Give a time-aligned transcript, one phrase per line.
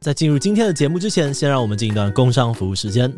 [0.00, 3.12] 在进入今天的节目之前，先让我们进一段工商服务时间。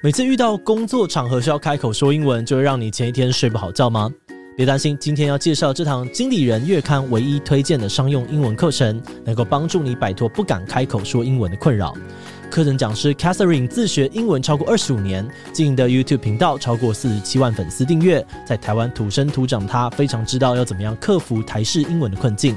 [0.00, 4.08] 每次遇到工作场合需要开口说英文，就会让你前一天睡不好觉吗？
[4.56, 11.92] 别担心，今天要介绍这堂《经理人月刊》唯一推荐的商用英文课程，能够帮助你摆脱不敢开口说英文的困扰。
[12.48, 22.56] 课程讲师 Catherine 自学英文超过二十五年，经营的 YouTube 频道超过四十七万粉丝订阅，在台湾土生土长，他非常知道要怎么样克服台式英文的困境。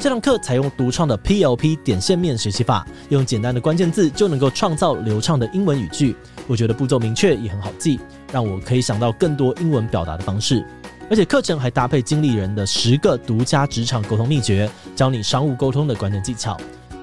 [0.00, 6.14] 这堂课采用独创的 PLP 点线面学习法，用简单的关键字就能够创造流畅的英文语句。
[6.46, 7.98] 我觉得步骤明确也很好记，
[8.32, 10.64] 让我可以想到更多英文表达的方式。
[11.10, 16.56] 而且课程还搭配经理人的十个独家职场沟通秘诀，教你商务沟通的关键技巧。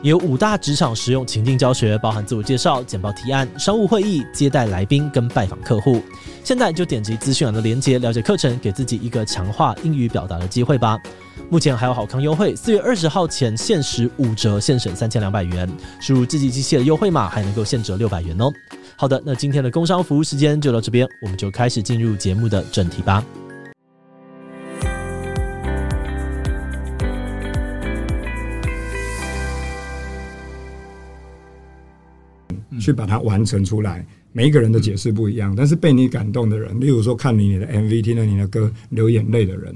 [0.09, 5.99] 有五大职场实用情境教学，包含自我介绍、简报提案、商务会议、接待来宾跟拜访客户。
[6.43, 10.95] 现在就点击资讯栏的链接，了解课程，给自己一个强化英语表达的机会吧。
[11.49, 15.67] 目前还有好康优惠，四月二十号前限时五折，现省三千两百元。
[15.99, 18.53] 输入自己机器的优惠码，还能够现折六百元哦。
[18.95, 23.25] 好的，那今天的工商服务时间就到这边，我们就开始进入节目的正题吧。
[32.79, 39.75] 去把它完成出来，每一个人的解释不一样，但是被你感动的人，例如说看你你的 MV、听了你的歌流眼泪的人。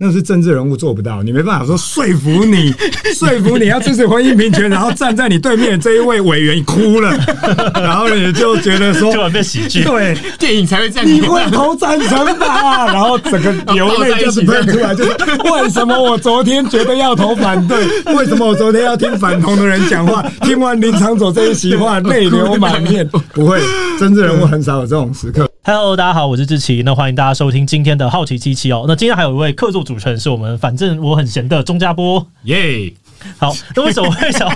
[0.00, 2.72] 那是政治人物做不到，你没办法说说服你，
[3.18, 7.12] 说服你要支持婚姻平权，然后站在你对面这一位委员哭了，
[7.74, 12.86] 然后你就觉得说，就完变喜剧，对，电影才会这样，你会投赞成吧？
[12.86, 15.10] 然后整个流泪就是喷出来，就是
[15.52, 17.84] 为什么我昨天觉得要投反对？
[18.14, 20.22] 为什么我昨天要听反同的人讲话？
[20.42, 23.04] 听完林长佐这一席话，泪流满面。
[23.34, 23.60] 不会，
[23.98, 25.47] 政治人物很少有这种时刻。
[25.70, 26.82] Hello，大家好，我是志奇。
[26.82, 28.86] 那欢迎大家收听今天的好奇机器哦。
[28.88, 32.26] 那今天还有一位客座主持人是我们，反正我很闲的钟家波。
[32.44, 32.92] 耶、yeah，
[33.36, 34.48] 好，那为什么会找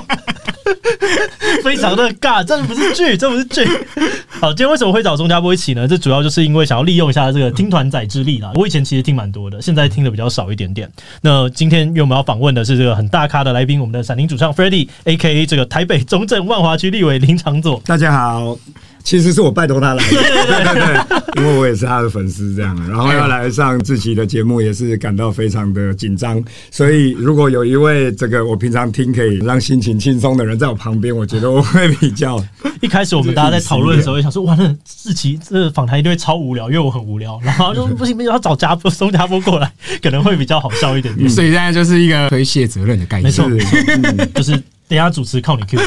[1.62, 2.42] 非常的尬？
[2.42, 3.62] 这不是剧，这不是剧。
[4.40, 5.86] 好，今天为什么会找钟家波一起呢？
[5.86, 8.50] 这主要就是因为想要利用一下这个听团仔之力啦。
[8.54, 10.90] 我以前其实听蛮多的，现在听的比较少一点点。
[11.20, 17.78] 那今天因为我们要访问的是这个很大咖的来宾，我们的闪灵主唱 Freddy，A.K.A 这个台北中正万华区立委林长佐。
[17.84, 18.56] 大家好。
[19.04, 26.42] 其实是我拜托他来的，对对对，因为我也是他的粉丝，这样，然后要来上志奇的节目，也是感到非常的紧张。
[26.70, 32.42] 所以，如果有一位这个我平常听可以让心情轻松的人在我旁边，我觉得我会比较。
[32.80, 37.40] 一开始我们大家在讨论的时候，也想说，哇，那志奇这访谈一定会超无聊，因为我很无聊。
[37.44, 41.28] 然后就不行不行，要找加波松加波过来，可能会比较好笑一点点。
[41.28, 43.48] 所以现在就是一个推卸责任的概念，没错，
[44.34, 44.62] 就是。
[44.92, 45.80] 等下主持靠你 Q，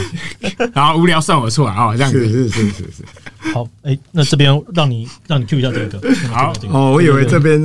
[0.72, 1.94] 然后无聊算我错啊！
[1.94, 3.52] 这样子是是是是是。
[3.52, 6.00] 好，哎、欸，那这边让你让你 Q 一下这个。
[6.30, 7.60] 好哦，我以为这边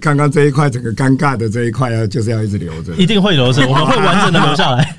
[0.00, 4.96] 刚刚这一块整个尴尬的这一块要就是要一直留着，一定会留着，我们会完整的留下来。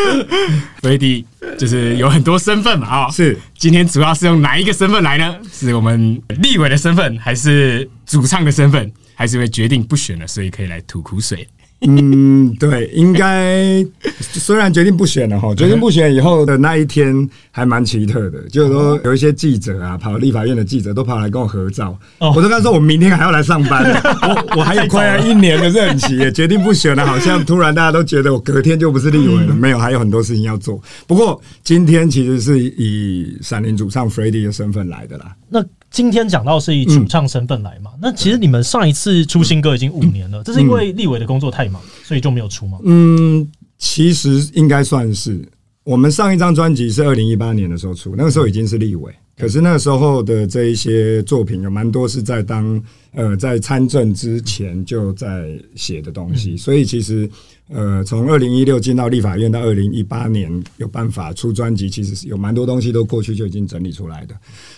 [0.80, 1.26] Freddy
[1.58, 5.36] 就是有很多身份嘛啊，是今天主要是用哪一个身份来呢？
[5.52, 8.90] 是我们立委的身份，还是主唱的身份？
[9.16, 11.46] 还是因为决定不选了，所以可以来吐苦水？
[11.86, 13.84] 嗯，对，应该
[14.20, 23.84] 虽然决定不选了哈，决定不选以后的那一天还蛮奇特的，就是说有一些记者啊，跑立法院的记者都跑来跟我合照，我都跟他说我明天还要来上班，
[24.22, 30.80] 我我还有快要一年的任期，决定不选了，好像突然大家都觉得我隔天就不是立委了，没有，还有很多事情要做。
[31.06, 35.34] 不过今天其实是以闪灵主唱 Freddy 的身份来的啦。
[35.48, 35.62] 那
[35.94, 37.92] 今天讲到是以主唱身份来嘛？
[38.02, 42.80] 那其实你们上一次出新歌已经五年了，这是因为立伟的工作太忙，所以就没有出吗？
[42.82, 45.40] 嗯，其实应该算是。
[45.84, 57.30] 我们上一张专辑是二零一八年的时候出，那个时候已经是立委，可是那个时候的这一些作品有蛮多是在当呃在参政之前就在写的东西，所以其实。
[57.72, 64.34] 呃，从二零一六进到立法院到二零一八年有办法出专辑，其实是有蛮多东西都过去就已经整理出来的。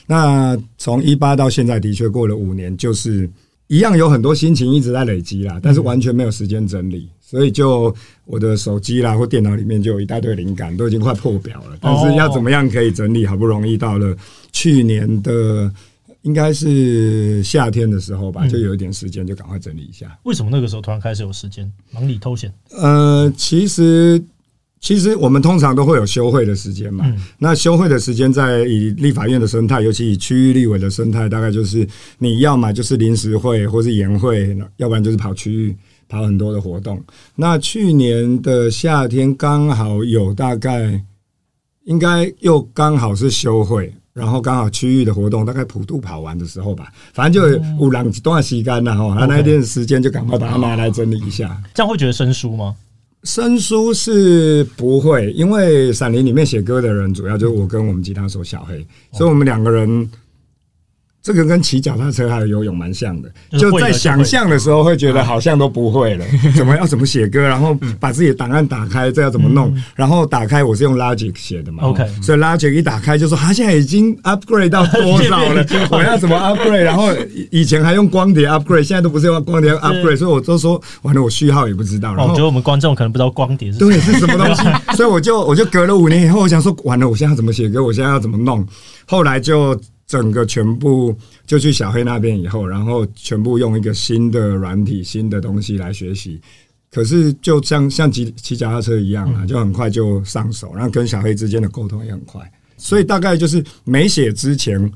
[0.07, 3.29] 那从一八到现在的确过了五年，就是
[3.67, 7.93] 一样有很多心情一直在累积啦，但是完全没有时间整理，所以就
[8.25, 11.77] 我的手机啦或电脑里面就有一大堆灵感，都已经快破表了。
[11.81, 13.27] 但是要怎么样可以整理？
[13.27, 14.17] 好不容易到了
[14.53, 15.73] 去年的。
[16.27, 20.19] 应该是夏天的时候吧，就有一点时间，就赶快整理一下。
[20.25, 22.53] 为什么那个时候突然开始有时间忙里偷闲？
[22.71, 24.21] 呃，其实
[24.81, 27.07] 其实我们通常都会有休会的时间嘛。
[27.39, 31.87] 那休会的时间，在以立法院的生态，尤其以区域立委的生态，大概就是
[32.19, 35.77] 你要么就是临时会，或是研会，要不然就是跑区域，
[36.09, 37.01] 跑很多的活动。
[37.37, 41.01] 那去年的夏天刚好有大概，
[41.85, 43.95] 应该又刚好是休会。
[44.17, 51.61] 然后刚好区域的活动，大概普渡跑完的时候吧，反正就有两段时间了哈，他那一段时间就赶快把它拿来整理一下。
[51.75, 52.75] 这样会觉得生疏吗？
[53.25, 60.11] 生疏是不会，因为闪灵里面写歌的人主要就是我跟我们吉他手小黑，所以我们两个人。
[61.27, 63.29] 这个跟骑脚踏车还有游泳蛮像的，
[63.59, 66.25] 就在想象的时候会觉得好像都不会了，
[66.55, 69.77] 怎么要怎么写歌，然后把自己的档案打开，这要怎么弄？
[69.97, 76.85] 然后打开我是用 Logic 写的嘛，OK，所以 Logic 一打开就说他现在已经 upgrade 到多少了， 我要怎么 upgrade？
[76.85, 77.09] 然后
[77.51, 82.15] 以前还用光碟 upgrade，现在都不是用光碟 upgrade，所以我都说完了，我序号也不知道。
[82.15, 84.63] 然后我觉得我们观众可能不知道光碟是对是什么东西，
[84.97, 87.83] 所以我就我就隔了五年以后，我想说完了，我现在要怎么写歌？
[87.83, 88.65] 我现在要怎么弄？
[89.07, 89.77] 后来就。
[90.07, 91.17] 整个全部
[91.47, 96.41] 就去小黑那边以后，然后全部用一个新的软体、新的东西来学习。
[96.91, 102.41] 可是就像像骑骑脚踏车一样啊，就很快就上手，然后跟小黑之间的沟通也很快。
[102.77, 104.91] 所以大概就是没写之前，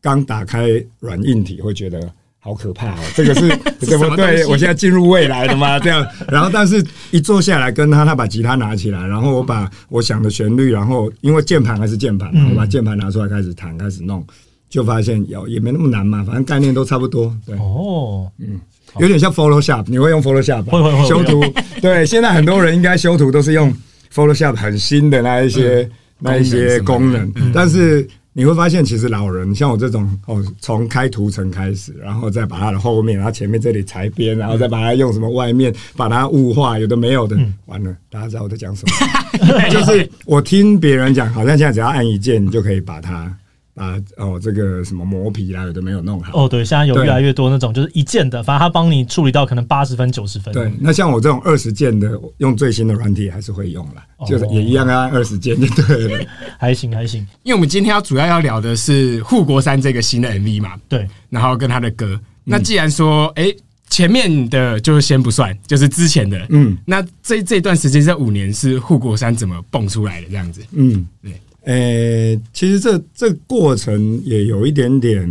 [0.00, 2.12] 刚打开软硬体会觉得。
[2.48, 2.98] 好可怕哦！
[3.14, 3.48] 这个是
[3.86, 4.46] 怎么对？
[4.46, 5.78] 我现在进入未来了吗？
[5.80, 14.26] 这样，然后但是一坐下来跟他，他把吉他拿起来，然后我把我想的旋律，然后因为键盘还是键盘，我把键盘拿出来开始弹，开始弄，
[14.70, 17.36] 就发现有也没那么难嘛，反正概念都差不多。
[17.44, 18.58] 对哦，嗯，
[18.98, 20.72] 有点像 Photoshop，你会用 Photoshop 吧？
[20.72, 21.44] 会会会修图。
[21.82, 23.70] 对，现在很多人应该修图都是用
[24.14, 25.86] Photoshop 很新的那一些
[26.18, 28.08] 那一些功能，但是。
[28.38, 37.36] 你会发现，其实老人像我这种哦，从开涂层开始，然后再把它的后面，然后前面这里裁边，然后再把它用什么外面把它雾化，有的没有的，
[37.66, 39.60] 完了，大家知道我在讲什么？
[39.70, 43.36] 就是我听别人讲，好像现在只要按一键，你就可以把它。
[43.78, 46.44] 啊哦，这个什么磨皮啦，有的没有弄好。
[46.44, 50.52] 哦，对，现在有越来越多那种就是一键的，反正他帮你处理到可能八十分、九十分。
[50.52, 56.26] 对，那像我这种二十键的，用最新的软体还是会用了，哦、就是也一样要按二十键就对了。
[56.58, 62.20] 还 行还行，因为我们今天要主要要聊的是护国山这个新的 MV 嘛，对，然后跟他的歌。
[62.44, 63.56] 那既然说，哎、欸，
[63.90, 70.62] 前面的就先不算，就是之前的，嗯，那这这段时间这五年是护国山怎么蹦出来的这样子？
[70.72, 71.32] 嗯，对。
[71.68, 75.22] 呃、欸，其实这这过程也有一点点，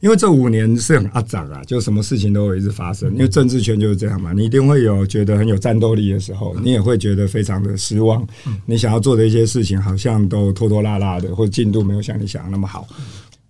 [0.00, 3.12] 因为这五年是很阿杂啊，就什么事情都会一直发生。
[3.12, 8.26] 因为政治圈就是这样嘛，你一定会有觉得很有战斗力的时候，你也会觉得非常的失望。
[8.64, 12.88] 你想要做的一些事情好像都拖拖拉拉的，或者进度没有像你想的那么好。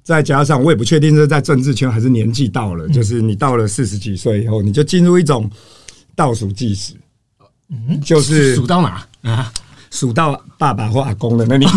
[0.03, 5.51] 再加上我也不确定是在政治圈还是年纪到了，就是你到了四十几岁以后，你就进入一种
[6.15, 6.93] 倒数计时，
[7.71, 9.51] 嗯，就是数到哪啊？
[9.91, 11.77] 数到爸爸或阿公的那年纪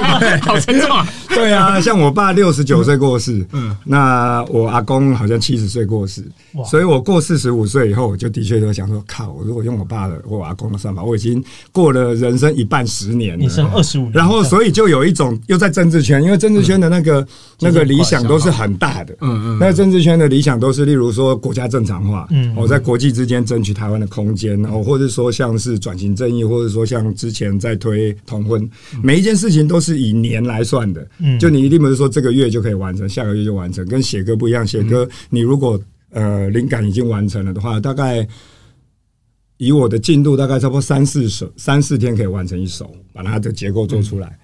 [0.00, 1.06] 啊， 对，好沉重啊。
[1.28, 6.24] 对啊，像我爸六十九岁过世，嗯，那我阿公好像七十岁过世，
[6.68, 17.26] 所以我过四十五岁以后，我就的确就想说，靠，我如果用我爸的或我阿公的算法，我已经过了人生一半十年了，你剩二十五年，然后所以就有一种又在政治圈，因为政治圈的那个
[17.60, 28.68] 那个理想都是很大的，嗯嗯，那政治圈的理想都是例如说国家正常化，嗯，我在国际之间争取台湾的空间，哦，或者说像是转型正义，或者说像之前在推同婚，
[29.02, 31.06] 每一件事情都是以年来算的。
[31.40, 34.66] 就你一定不是说这个月就可以完成，下个月就完成，跟写歌不一样。
[34.66, 35.80] 写歌你如果
[36.10, 38.26] 呃灵感已经完成了的话，大概
[39.56, 44.38] 以我的进度，大概差不多三四首，三四天可以完成一首，把它的结构做出来。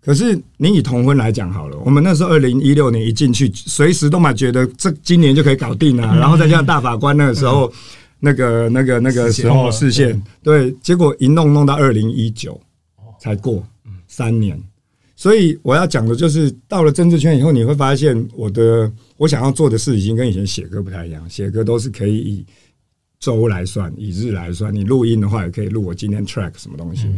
[0.00, 6.16] 可是你以同婚来讲好了，我们那时候二零一六年一进去，随时都嘛觉得这今年就可以搞定啊。
[6.16, 7.70] 然后再加上大法官那个时候，
[8.20, 12.60] 那个那个那个时候视线，对，结果一弄弄到二零一九
[13.20, 13.64] 才过
[14.06, 14.60] 三年。
[15.14, 21.28] 所以我要讲的就是，到了政治圈以后，你会发现我的我想要做的事已经跟以前写歌不太一样。
[21.28, 22.46] 写歌都是可以以
[23.18, 24.72] 周来算，以日来算。
[24.72, 27.08] 你录音的话，也可以录我今天 track 什么东西。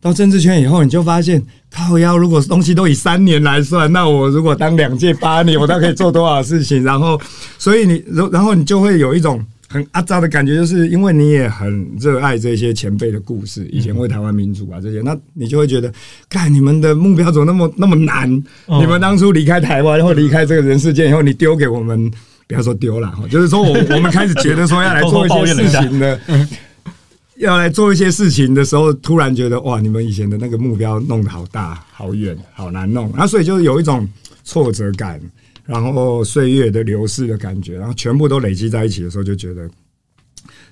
[0.00, 6.82] 到政治圈以后，你就发现靠腰，如果东西都以三年来算，那我如果当两届八年，我大概可以做多少事情？
[6.82, 7.20] 然后，
[7.56, 9.44] 所以你，然后你就会有一种。
[9.76, 15.92] 很阿扎的感觉，就是因为你也很热爱这些前辈的故事，以前为台湾民主啊这些，那你就会觉得，
[16.30, 18.30] 看你们的目标怎么那么那么难？
[18.66, 22.10] 你们当初离开台湾或离开这个人世间以后，你丢给我们，
[22.46, 26.18] 不要说丢了哈，就是说我我们开始觉得说要来做一些事情的，
[27.36, 34.08] 要来做一些事情的时候，突然觉得哇，你们以前的那个目标弄得好大、好远、好难弄，那所以就是有一种
[34.42, 35.20] 挫折感。
[35.66, 39.68] 然后岁月的流逝的感觉，然后全部都累积在一起的时候，就觉得，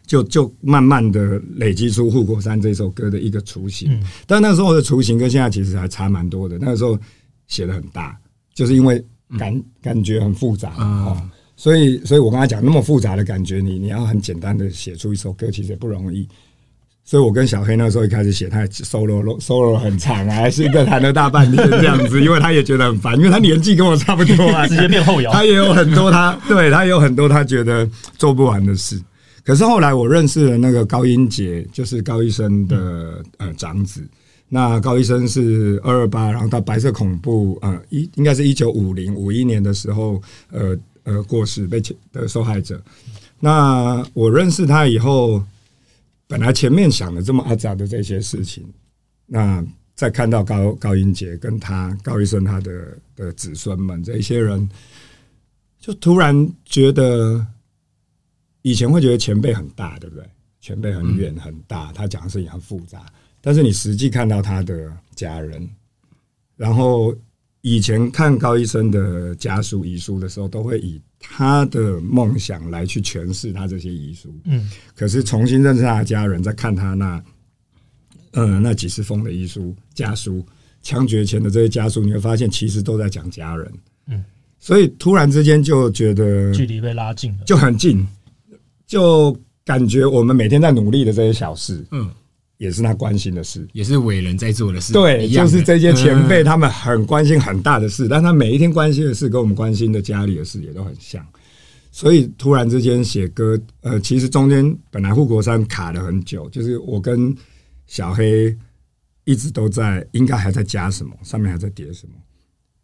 [0.07, 3.93] 就就慢慢的累积出《护国山》这首歌的一个雏形。
[3.93, 6.59] 嗯、但那时候的雏形跟现在其实还差蛮多的。
[6.59, 6.99] 那个时候
[7.49, 8.17] 写的很大，
[8.55, 9.05] 就是因为
[9.39, 16.29] 感感觉很复杂、嗯、哦，所以所以我刚才讲那么复杂的感觉，你你要很简单的写出一首歌，其实也不容易。
[17.05, 25.31] 所以，我跟小黑那时候一开始写，他 solo solo 很长啊，还是一个弹了大半天这样子，因为他也觉得很烦，因为他年纪跟我差不多啊， 直接变后摇。
[25.31, 28.99] 他也有很多他 对他也有很多他觉得做不完的事，
[29.45, 34.03] 可是后来我认识了那个高英杰，就是高医生的呃长子。
[34.49, 41.83] 那高医生是二二八，然后到白色恐怖呃一应该是一九五零五一年的时候呃呃过世被
[42.13, 42.81] 的受害者。
[43.41, 45.43] 那我认识他以后，
[46.27, 48.65] 本来前面想的这么阿杂的这些事情，
[49.27, 49.65] 那
[49.95, 54.69] 再看到高高英杰跟他高医生他的的子孙们这一些人，
[55.79, 57.47] 就突然觉得。
[58.67, 60.25] 以前会觉得前辈很大，对不对？
[60.59, 63.05] 前辈很远很大，他讲的事情很复杂。
[63.43, 65.69] 但是你实际看到他的家人，
[66.57, 67.15] 然后
[67.61, 74.33] 以前看高医生的家书遗书的时候，都会以他的梦想来去诠释他这些遗书。
[74.45, 77.25] 嗯，可是重新认识他的家人，再看他那，
[78.33, 80.45] 呃，那几十封的遗书家书，
[80.83, 83.73] 枪决前的这些家书，你会发现其实都在讲家人。
[84.07, 84.23] 嗯，
[84.59, 88.07] 所以突然之间就觉得距离被拉近了，就很近。
[88.87, 92.11] 就感觉我们每天在努力的这些小事，嗯，
[92.57, 94.93] 也是他关心的事，也是伟人在做的事。
[94.93, 101.25] 对，就是这些前辈他们很关心很大的事，但他每一天关心的事跟我们关心的家里的事也都很像。
[101.91, 107.35] 所以突然之间写歌，呃，其实中间本来护国山卡了很久，就是我跟
[107.87, 108.57] 小黑
[109.25, 112.15] 一直都在，应该还在加什么，上面还在叠什么。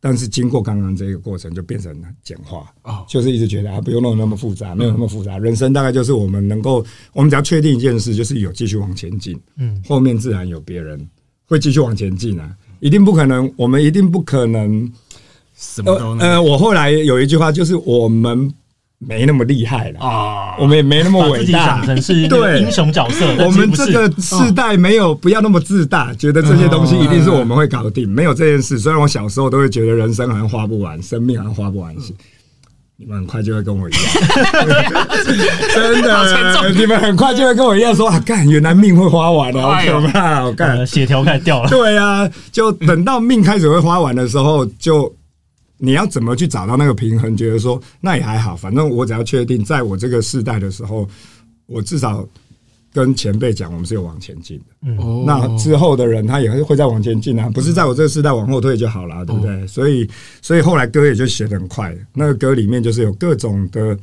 [0.01, 5.39] 但是经过刚刚这个过程，就变成简化啊，就是一直觉得啊，不用弄那么复杂，没有那么复杂。
[5.39, 11.07] 人生大概就是我们能够，我们只要确定一件事，就是有继续往前进，嗯，后面自然有别人
[11.45, 14.91] 会继续往前进啊，一定不可能，我们一定不可能
[15.55, 15.93] 什么。
[16.19, 18.53] 呃，我后来有一句话，就是我们。
[19.03, 23.27] 没那么厉害了啊，我们也没那么伟大，是对英雄角色。
[23.43, 28.07] 我们这个世代没有，不要那么自大，觉得这些东西一定是我们会搞定。
[28.07, 28.79] 没有这件事。
[28.79, 31.97] 虽然我小时候都会觉得人生好像花不完，生命好像花不完。
[32.99, 34.03] 你们很快就会跟我一样，
[35.75, 41.71] 真的，你们很快就会跟我一样说啊，干，原来命会花完了，好可怕，我干，血条开始掉了。
[41.71, 45.11] 对啊，就等到命开始会花完的时候，就。
[45.81, 47.35] 你要怎么去找到那个平衡？
[47.37, 51.09] 觉得说那也还好，反正我只要确定，在我这个世代的时候，
[51.67, 52.29] 我至少
[52.93, 54.65] 跟前辈讲，我们是有往前进的。
[54.83, 59.67] 嗯，那之后的人他也会会再往前进啊，不是在我这个世代往后退就好了，对不对？
[59.67, 60.07] 所以，
[60.43, 61.97] 所以后来歌也就写得很快。
[62.13, 63.99] 那个歌里面就是有各种的。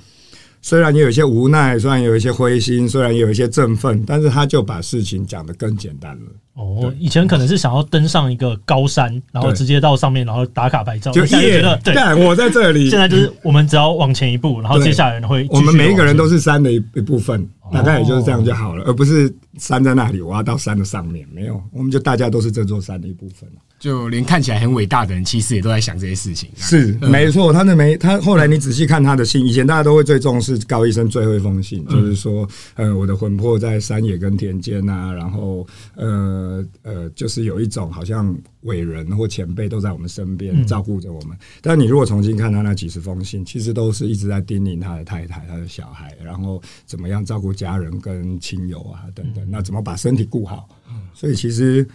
[0.61, 6.25] 虽然也有一些无奈，虽然有一些灰心，虽然有一些振奋，但是他就把事情讲得更简单了。
[6.55, 12.89] 哦，以前可能是想要登上一个高山，然后直接到上面，然后打卡拍照，就觉得对，我在这里。
[12.89, 21.27] 现在就是我们只要往前一步，然后接下来人会，我们每一个人都是山的一一部分，大概也就是这样就好了，而不是山在那里，我要到山的上面。
[21.31, 23.49] 没有，我们就大家都是这座山的一部分。
[23.79, 26.49] 就连看起来很伟大的人，其实也都在想这些事情。
[26.55, 41.37] 是没错，他的没他后来你仔细看他的信，以前大家都会最重视高医生最后一封信，就是说，呃，我的魂魄在山野跟田间呐，然后呃呃，就是有一种好像伟人或前辈都在我们身边照顾着我们。
[41.61, 50.69] 但你如果重新看他那几十封信，其实都是一直在叮咛他的太太、他的小孩，然后怎么样照顾家人跟亲友啊等等，那怎么把身体顾好？
[51.13, 51.85] 所以其实。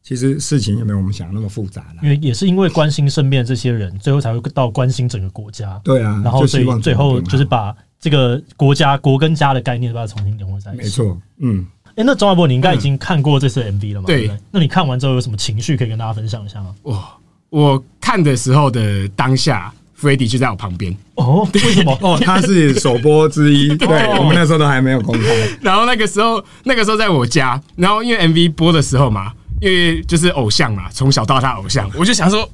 [0.00, 5.78] 其实事情也没有我们想的那么复杂了，因为也是因为关心身边的这些人，最后才会到关心整个国家。
[5.84, 10.82] 对啊，然后所以最后就是把这个国家国跟家的概念把它重新融合在一起。
[10.82, 14.06] 没错，嗯，哎、欸，那钟亚博，你应该已经看过这次 MV 了吗？
[14.06, 16.74] 对，那你看完之后有什么情绪可以跟大家分享一下吗？
[16.84, 17.14] 哇，
[17.50, 20.96] 我看的时候的当下，Freddy 就在我旁边。
[21.14, 21.96] 哦，为什么？
[22.02, 23.68] 哦，他是首播之一。
[23.78, 23.88] 对，
[24.18, 25.26] 我们那时候都还没有公开。
[25.60, 29.32] 然后那个时候，那个时候在我家，然后因为 MV 播的时候嘛。
[29.60, 32.48] 因为就是偶像嘛，从小到大偶像，我就想说，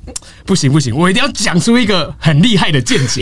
[0.47, 3.21] 不行不行，我一定要讲出一个很厉害的见解，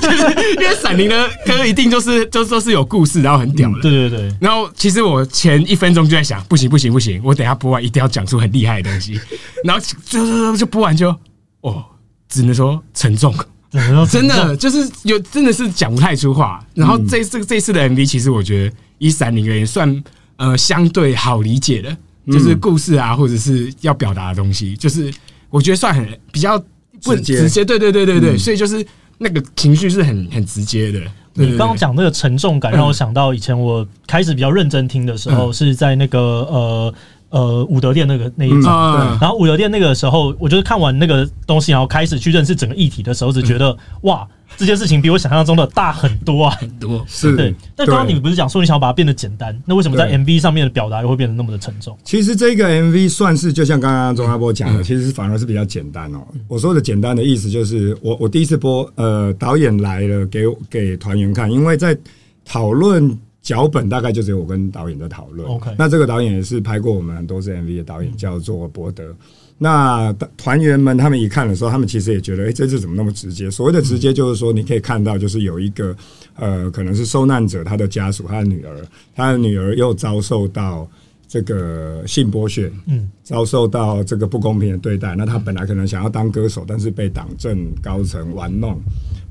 [0.00, 4.34] 就是因为闪灵的歌一定就是就是都是有故事，然后很屌的，对对对。
[4.40, 9.20] 然后其实我前一分钟就在想，不行不行不行，我等下播完一定要讲出很厉害的东西，
[9.62, 11.14] 然后就就就播完就
[11.60, 11.84] 哦，
[12.30, 13.34] 只能说沉重，
[14.10, 16.64] 真的就是有真的是讲不太出话。
[16.74, 20.04] 然后这这这次的 MV，其实我觉得以闪灵而言，算
[20.36, 21.96] 呃相对好理解的。
[22.30, 25.10] 就是故事啊，或者是要表达的东西，就是
[25.48, 26.58] 我觉得算很比较
[27.02, 31.00] 不直接，直接，对对对对对，嗯、所以就是那个情绪是很很直接的。
[31.32, 36.18] 你刚刚讲那个沉重感，让我想到以前我开始比较认真听的时候，是在那个
[36.50, 36.94] 呃。
[37.30, 47.04] 呃，武德殿那个那一场，嗯、然后武德殿那个时候，我就是看完那个东西，然后开始去认识整个议题的时候，只觉得、嗯、哇，这件事情比我想象中的大很多啊，很多。
[47.06, 47.36] 是。
[47.36, 51.94] 对，但刚刚你不是讲说你想要把它变得简单，那为什么在 MV 上面的表达又会变得那么的沉重？
[52.02, 56.20] 其实这个 MV 算是就像刚刚钟阿波讲的，其实反而是比较简单哦。
[56.48, 61.94] 我说的简单的意思就是，我我第一次播，呃，导演来了给给团员看，因为在
[62.42, 63.18] 讨论。
[63.48, 65.48] 脚本大概就只有我跟导演在讨论。
[65.48, 69.16] OK，那这个导演也是拍过我们很多次 MV 的导演，叫做博德。
[69.56, 73.50] 那团员们他们一看的时候，他们其实也觉得，哎、欸，这次怎么那么直接？
[73.50, 75.96] 所谓的直接，就是说你可以看到，就是有一个
[76.36, 78.86] 呃，可能是受难者他的家属，他的女儿，
[79.16, 80.86] 他的女儿又遭受到
[81.26, 85.16] 这个性剥削，嗯，遭受到这个不公平的对待。
[85.16, 88.78] 那他本来可能想要当歌手，但是被党政高层玩弄，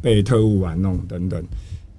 [0.01, 1.43] 被特务玩弄等等。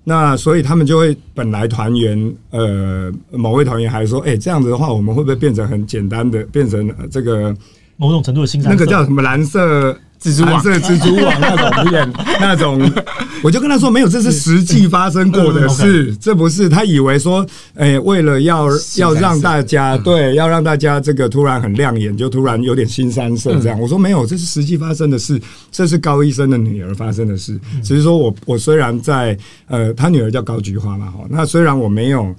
[0.09, 7.55] 那所以他们就会本来团员呃，某位团员还说，哎、欸，这样子的话，我们会不会变成很简单的，变成这个？
[8.01, 12.93] 某种程度的新，那个叫什么蓝色蜘蛛网、蓝色蜘蛛网那种片，那种，
[13.43, 23.81] 我就跟他说没有，这是实际发生过的事，这不是他以为说，哎，为了要要让大家对，要让大家这个突然很亮眼，就突然有点新三色这样。
[23.81, 27.59] 我说没有，这是实际发生的事，这是高医生的女儿发生的事。
[27.83, 32.35] 只是说我我虽然在呃，他女儿叫高菊花嘛，哈，那虽然我没有，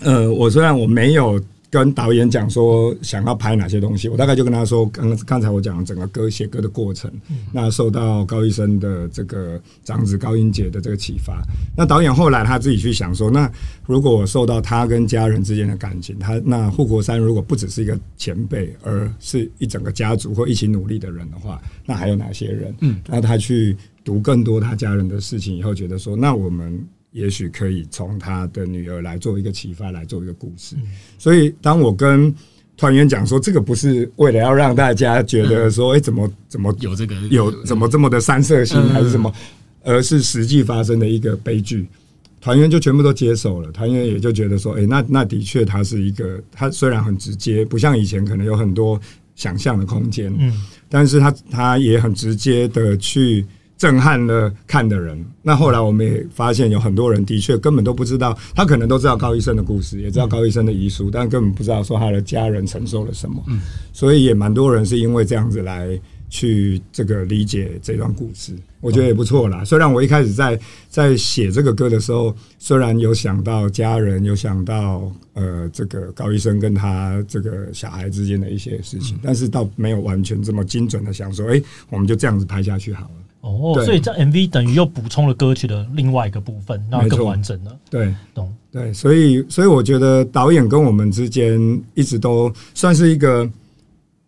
[0.00, 1.40] 呃，我虽然我没有。
[1.72, 7.10] 跟导演讲说想要拍哪些东西，我大概就跟他说，刚刚才我讲的整个歌写歌的过程，
[7.50, 11.42] 那受到高医生的这个长子高英杰的这个启发，
[11.74, 13.50] 那导演后来他自己去想说，那
[13.86, 22.74] 如果我受到他跟家人之间的感情，他那护国山如果不只是一个前辈，而是一整个家族或一起努力的人的话，那还有哪些人？
[22.80, 23.74] 嗯，那他去
[24.04, 26.86] 读更多他家人的事情以后，觉得说，那我们。
[27.12, 30.74] 也许可以从他的女儿来做一个启发，来做一个故事。
[31.18, 32.34] 所以，当我跟
[32.76, 39.32] 团员讲说，这个不是为了要让大家觉得说，哎，怎么怎么有这个有怎么这么的三色心，还是什么，
[39.84, 41.86] 而是实际发生的一个悲剧，
[42.40, 43.70] 团员就全部都接受了。
[43.72, 48.98] 团员也就觉得说，哎，那那的确，它是一个，它虽然很直接，不像以前可能有很多
[49.36, 50.50] 想象的空间，嗯，
[50.88, 53.44] 但是他他也很直接的去。
[53.82, 55.26] 震撼了看的人。
[55.42, 63.44] 那后来我们也发现，有很多人的确根本都不知道，他可能都知道高医生的故事，也知道高医生的遗书，但根本不知道说他的家人承受了什么。
[63.92, 69.64] 所以也蛮多人是因为这样子来去这个理解这段故事，我觉得也不错啦。
[69.64, 70.56] 虽然我一开始在
[70.88, 83.14] 在写这个歌的时候，虽然有想到家人，有想到呃这个高医生跟他这个小孩之间的一些事情，但是倒没有完全这么精准的想说，哎，我们就这样子拍下去好了。
[83.42, 87.76] 哦，所以这 MV 等于又补充了歌曲的另外一个部分，那更完整了。
[87.90, 88.50] 对，懂。
[88.70, 91.60] 对，所以所以我觉得导演跟我们之间
[91.92, 93.50] 一直都算是一个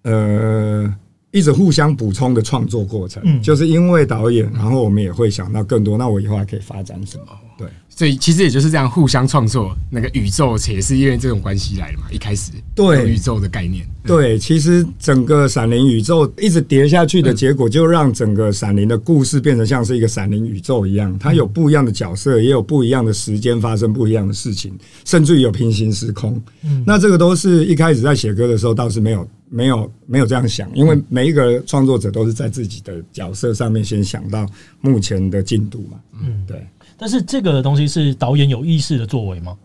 [0.02, 0.94] 呃，
[1.30, 3.22] 一直互相补充的创作过程。
[3.24, 5.96] 嗯，就是因为导演，然后我们也会想到更多。
[5.96, 7.24] 那我以后还可以发展什么？
[7.58, 7.68] 对。
[7.96, 12.06] 所以其实也就是这样互相创作，那个宇宙也是因为这种关系来的嘛。
[12.10, 21.16] 一开始对宇宙的概念，对，其实整个闪灵宇宙一直叠下去的结果，就让整个闪灵的故事变成像是一个闪灵宇宙一样。
[21.20, 26.42] 它有不一样的角色，也有不一样的时间发生不一样的事情，甚至于有平行时空。
[26.64, 34.44] 嗯那这个都是一开始在写歌的时候倒是没有没有没有这样想，因为每一个创作者都是在自己的角色上面先想到
[34.80, 35.98] 目前的进度嘛。
[36.20, 36.66] 嗯，对。
[36.96, 39.56] 但是这个东西是导演有意识的作为吗？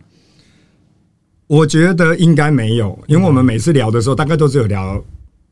[1.47, 5.03] 我觉得应该没有，因为我们每次聊的时候，大概都只有聊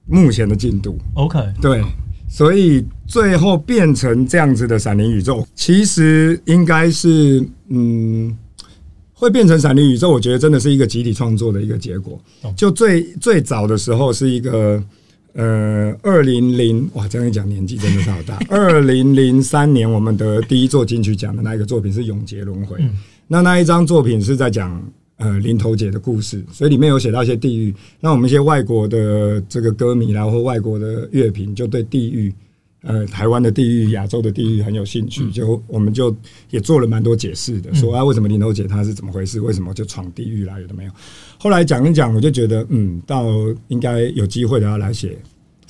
[0.05, 0.97] 目前的进度。
[1.15, 1.83] OK，对，
[2.29, 8.37] 所以最后变成这样子的闪灵宇宙，其实应该是嗯，
[9.13, 10.11] 会变成闪灵宇宙。
[10.11, 12.19] 我觉得真的是一个集体创作的一个结果。
[12.55, 14.83] 就最最早的时候是一个。
[15.37, 18.39] 呃，二零零哇，这样一讲年纪真的是好大。
[18.49, 22.75] 二零零三年，我们的第一座金曲奖的那一个作品是《永劫轮回》。
[23.27, 24.83] 那那一张作品是在讲
[25.17, 27.71] 呃林头姐的故事，所以里面有写到一些地狱。
[27.99, 32.33] 那我们一些外国的这个歌迷，然后外国的乐评，就对地狱，
[32.87, 35.29] 呃，台湾的地狱、亚洲的地狱很有兴趣。
[35.29, 36.15] 就我们就
[36.49, 39.41] 也做了蛮多解释的，说啊，为什么林头姐她是怎么回事？
[39.41, 40.57] 为什么就闯地狱啦？
[40.57, 40.91] 有的没有。
[41.37, 43.25] 后来讲一讲，我就觉得，嗯，到
[43.67, 45.17] 应该有机会的要来写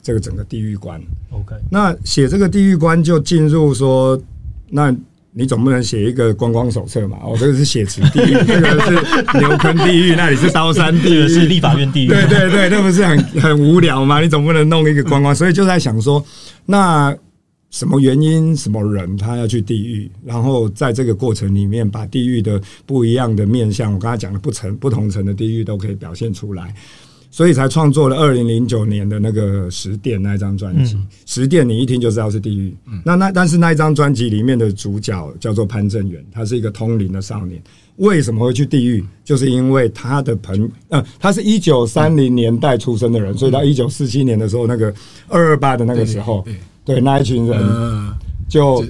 [0.01, 1.01] 这个整个地狱观。
[1.32, 4.21] OK，那写这个地狱观就进入说，
[4.69, 4.95] 那
[5.38, 7.17] 你总不能写一个观光手册嘛？
[7.23, 12.08] 我、哦、这个是写实地狱， 这个是牛坑地狱，那里是刀山地狱，是立法院地狱。
[12.08, 14.19] 对对对，那不是很 很无聊吗？
[14.19, 16.26] 你总不能弄一个观光，所以就在想说，
[16.65, 17.15] 那。
[17.69, 18.56] 什么原因？
[18.56, 20.10] 什么人他要去地狱？
[20.26, 26.73] 然后在这个过程里面，把地狱的不一样的面相，我刚才讲的不层不同层的地狱都可以表现出来，
[27.38, 30.97] 所以才创作了二零零九年的那个十殿那一张专辑。
[31.28, 32.76] 十殿你一听就知道是地狱。
[33.06, 37.62] 那那但是那一张专辑里面的主角叫做潘正元，他是一个通灵的少年。
[37.97, 39.06] 为什么会去地狱？
[39.23, 44.91] 就是因为他的朋呃，他是一九三零年代出生的人，所以到一九四七年的时候，那个
[45.28, 46.43] 二二八的那个时候。
[46.84, 47.62] 对那一群人，
[48.50, 48.84] 就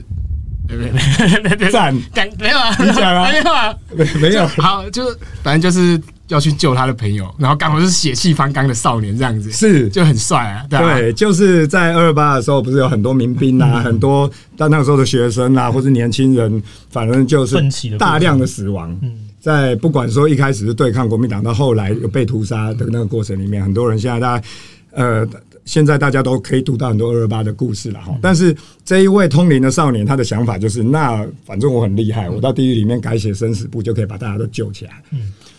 [1.70, 1.94] 赞，
[2.40, 2.70] 没有啊？
[2.80, 3.30] 你讲啊？
[3.30, 3.76] 没有啊？
[4.22, 4.48] 没有。
[4.48, 5.04] 好，就
[5.44, 10.66] 反正就是要去救他的朋友，然后刚好是血气方刚的少年这样子，是就很帅啊。
[10.70, 17.58] 对，就是在二二八的时候，不是有很多民兵啊，很多在那个时候的学生啊，或是年轻人，反正就是
[17.98, 18.98] 大量的死亡。
[19.40, 24.48] 在不管说一开始是对抗国民党，到后来有被屠杀的那个过程里面，很多人现在大家
[24.92, 25.28] 呃。
[25.68, 35.04] 现在大家都可以读到很多二二八的故事了哈，但是这一位通灵的少年，他的想法就是，那反正我很厉害，我到地狱里面改写生死簿，就可以把大家都救起来。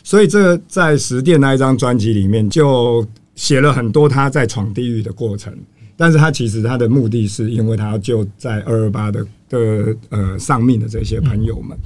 [0.08, 5.52] 所以这个在十殿那一张专辑里面，就写了很多他在闯地狱的过程。
[5.98, 11.76] 但是他其实他的目的是因为他要救在二二八的的呃丧命的这些朋友们。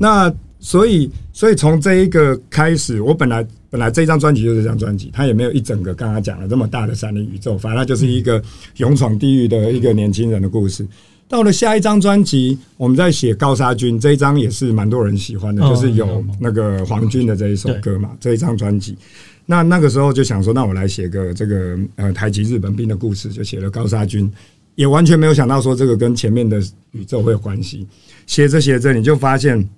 [0.00, 3.46] 那所以，所以从这一个开始，我本来。
[3.70, 8.42] 本来这张专辑就是这张专辑，他也没有一整个刚刚讲了这么大的山林宇宙，反正他就是一个
[8.78, 10.88] 勇闯地狱的一个年轻人的故事。
[11.28, 18.96] 到了下一张专辑，我们在写高沙军这一张也是蛮多人喜欢的，就是有那个黄军的这一首歌嘛，这一张专辑。
[19.44, 24.30] 那那个时候就想说，那我来写个这个呃台籍日本兵的故事，就写了高沙军，
[24.74, 26.60] 也完全没有想到说这个跟前面的
[26.92, 27.86] 宇宙会有关系。
[28.26, 29.68] 写着写着，你就发现。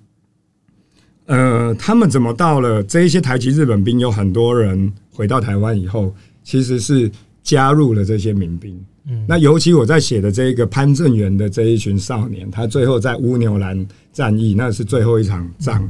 [1.27, 3.99] 呃，他们怎么到了这一些台籍日本兵？
[3.99, 7.09] 有很多人回到台湾以后，其实是
[7.41, 8.77] 加入了这些民兵。
[9.07, 15.87] 嗯，那尤其我在写的这一个潘正元的这一群少年，他最后在乌牛兰战役，那是最后一场仗，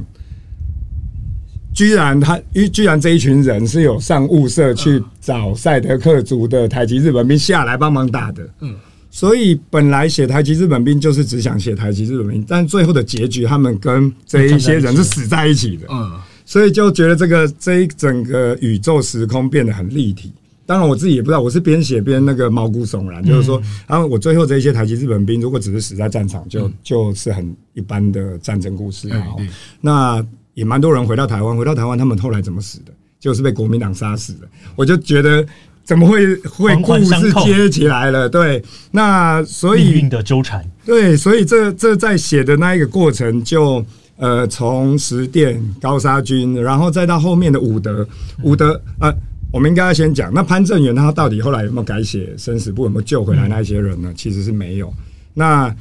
[1.74, 2.40] 居然他，
[2.72, 8.48] 居然这一群人是有上雾社去找赛德克族的台籍日本兵下来帮忙打的。
[8.60, 8.74] 嗯。
[9.10, 15.86] 所以本来写台籍日本兵就是只想写台籍日本兵，但最后的结局，他们跟这一些人是死在一起的。
[15.90, 20.32] 嗯，所以就觉得这个这一整个宇宙时空变得很立体。
[20.72, 29.06] 当然我自己也不知道，我是边写边那个毛骨悚然，就是说，然后我最后这一些台籍日本兵，如果只是死在战场，就就是很一般的战争故事。
[29.08, 29.38] 然后
[29.82, 32.92] 那也蛮多人回到台湾，回到台湾，他们后来怎么死的？
[33.20, 34.48] 就是被国民党杀死的。
[34.74, 35.46] 我就觉得。
[35.84, 38.28] 怎么会会故事接起来了？
[38.28, 48.06] 对，那所以命运的纠缠，对，所以这这在写的那一个过程就，就呃，从十殿高沙军，然后再到后面的武德，
[48.44, 49.12] 武德呃，
[49.52, 54.12] 我们应该要先讲，那潘正元他到底后来有没有改写生死簿，有没有救回来那些人呢？
[54.16, 54.92] 其实是没有。
[55.34, 55.74] 那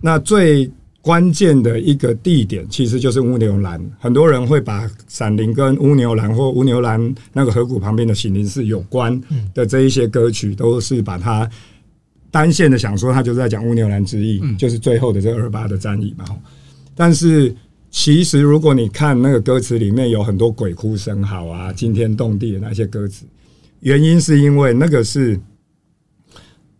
[0.00, 0.70] 那最。
[1.04, 9.20] 关键的一个地点其实就是乌牛栏，很多人会把闪灵跟乌牛栏或乌牛栏那个河谷旁边的醒灵寺有关
[9.52, 11.50] 的这一些歌曲，都是把它
[12.30, 16.24] 单线的想说，他就是在讲乌牛栏之役，就是最后的这二八的战役嘛。
[16.94, 17.52] 但是
[17.92, 23.24] 其实如果你看那个歌词里面有很多鬼哭神嚎啊、惊天动地的那些歌词，
[23.78, 25.38] 原因是因为那个是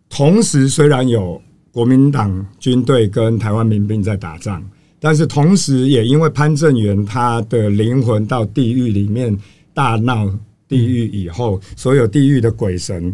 [0.09, 1.41] 同时虽然有。
[1.73, 4.63] 国民党军队跟台湾民兵在打仗，
[4.99, 9.35] 但是同时也因为潘正元他的灵魂到地狱里面
[9.73, 10.31] 大闹
[10.67, 13.11] 地狱以后，所有地狱的鬼神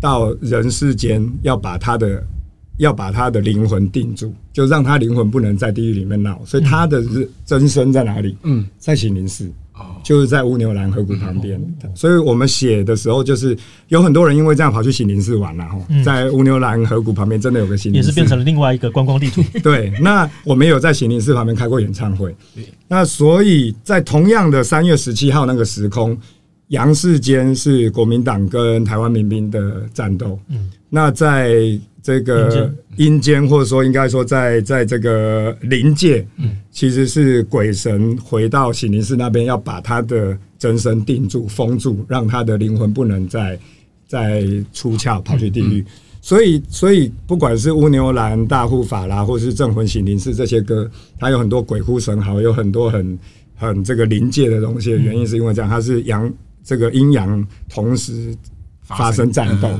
[0.00, 2.20] 到人世间要把他的
[2.76, 7.02] 要把他的灵魂定住，就让他灵魂不能在地狱里面闹，所以他的
[7.44, 8.36] 真身在哪里？
[8.42, 9.50] 嗯，在醒灵寺。
[10.04, 11.60] 就是在乌牛兰河谷旁边，
[11.96, 13.58] 所以我们写的时候，就是
[13.88, 19.42] 有很多人因为这样跑去醒灵寺玩了哈，在乌牛兰河谷旁边真的有个醒灵寺，也是变成了另外一个观光地图。
[19.64, 22.32] 对，那我们有在醒灵寺旁边开过演唱会，
[22.86, 26.16] 那所以在同样的三月十七号那个时空，
[26.68, 31.76] 杨世坚是国民党跟台湾民兵的战斗，嗯，那在。
[32.04, 36.24] 这个阴间，或者说应该说在在这个灵界，
[36.70, 43.58] 其实是鬼神回到醒灵寺那边，要把他的真身定住、封住，让他的灵魂不能再
[44.06, 45.82] 再出窍跑去地狱。
[46.20, 53.18] 所以，所以不管是乌牛兰大护法啦，或是镇魂醒灵寺这些歌，它有很多鬼哭神嚎，有很多很
[53.56, 54.90] 很这个灵界的东西。
[54.90, 56.30] 原因是因为这样，它是阳
[56.62, 58.36] 这个阴阳同时
[58.82, 59.70] 发生战斗。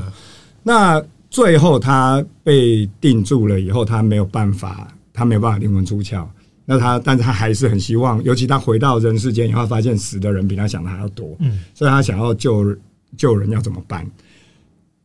[0.63, 0.99] 那
[1.35, 6.25] 最后他被定住了以后，他没有办法，他没有办法灵魂出窍。
[6.63, 11.35] 那他，但是他还是很希望，尤其他回到人世间以后，发现死的人比他想的还要多。
[11.39, 12.73] 嗯，所以他想要救
[13.17, 14.09] 救人，要怎么办？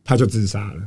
[0.05, 0.81] 他就自杀了。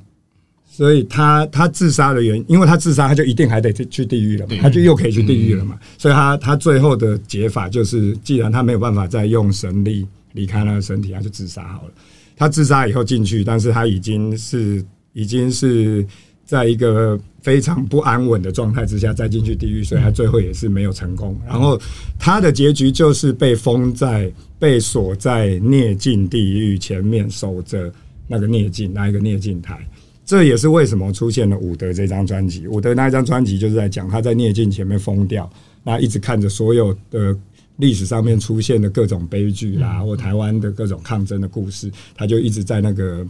[0.66, 5.78] 所以他他自杀的原因，因为他自杀，他就一定还得去地狱了嘛，他就又可以去地狱了嘛。
[5.98, 11.92] 所以他他最后的解法就是，既然他没有办法再用神力离开那个身体，他就自杀好了。
[12.34, 14.82] 他自杀以后进去，但是他已经是。
[15.14, 16.06] 已经是
[16.44, 21.34] 在一个非常不安稳的状态之下再进去地狱，所以他最后也是没有成功。
[21.46, 21.80] 然后
[22.18, 27.90] 他的结局就是被封在、被锁在涅镜地狱前面，守着
[28.28, 29.78] 那个涅镜，那一个涅镜台。
[30.26, 32.66] 这也是为什么出现了伍德这张专辑。
[32.66, 35.50] 伍德那一张专辑就是在讲他在涅镜前面疯掉，
[35.82, 37.36] 那一直看着所有的
[37.76, 43.26] 历史上面出现的各种悲剧啦，或台湾的各种抗争的故事，他就一直在那个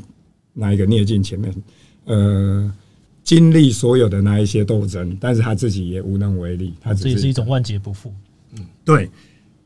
[0.55, 1.55] 那一个聂镜前面，
[2.07, 2.73] 呃，
[3.23, 6.73] 经历所有的那一些斗争，但是他自己也无能为力。
[6.81, 8.11] 他这也是一种万劫不复。
[8.57, 9.11] 嗯，对，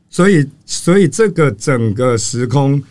[0.09, 2.83] 所以所以这个整个时空。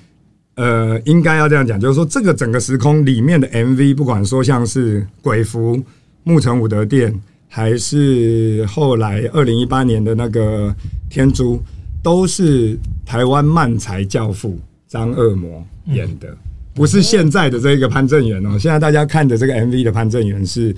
[0.61, 5.77] 呃，应该要这样讲，就是说，这个整个时空里面的 MV，不管说像是《鬼符》、
[6.25, 7.15] 《木城武德殿》，
[7.47, 10.69] 还是后来二零一八年的那个
[11.09, 11.57] 《天珠》，
[12.03, 14.59] 都是台湾漫才教父
[14.89, 16.37] 张恶魔演的，
[16.79, 18.57] 不是现在的这个潘正元哦。
[18.59, 20.75] 现在大家看的这个 MV 的潘正元是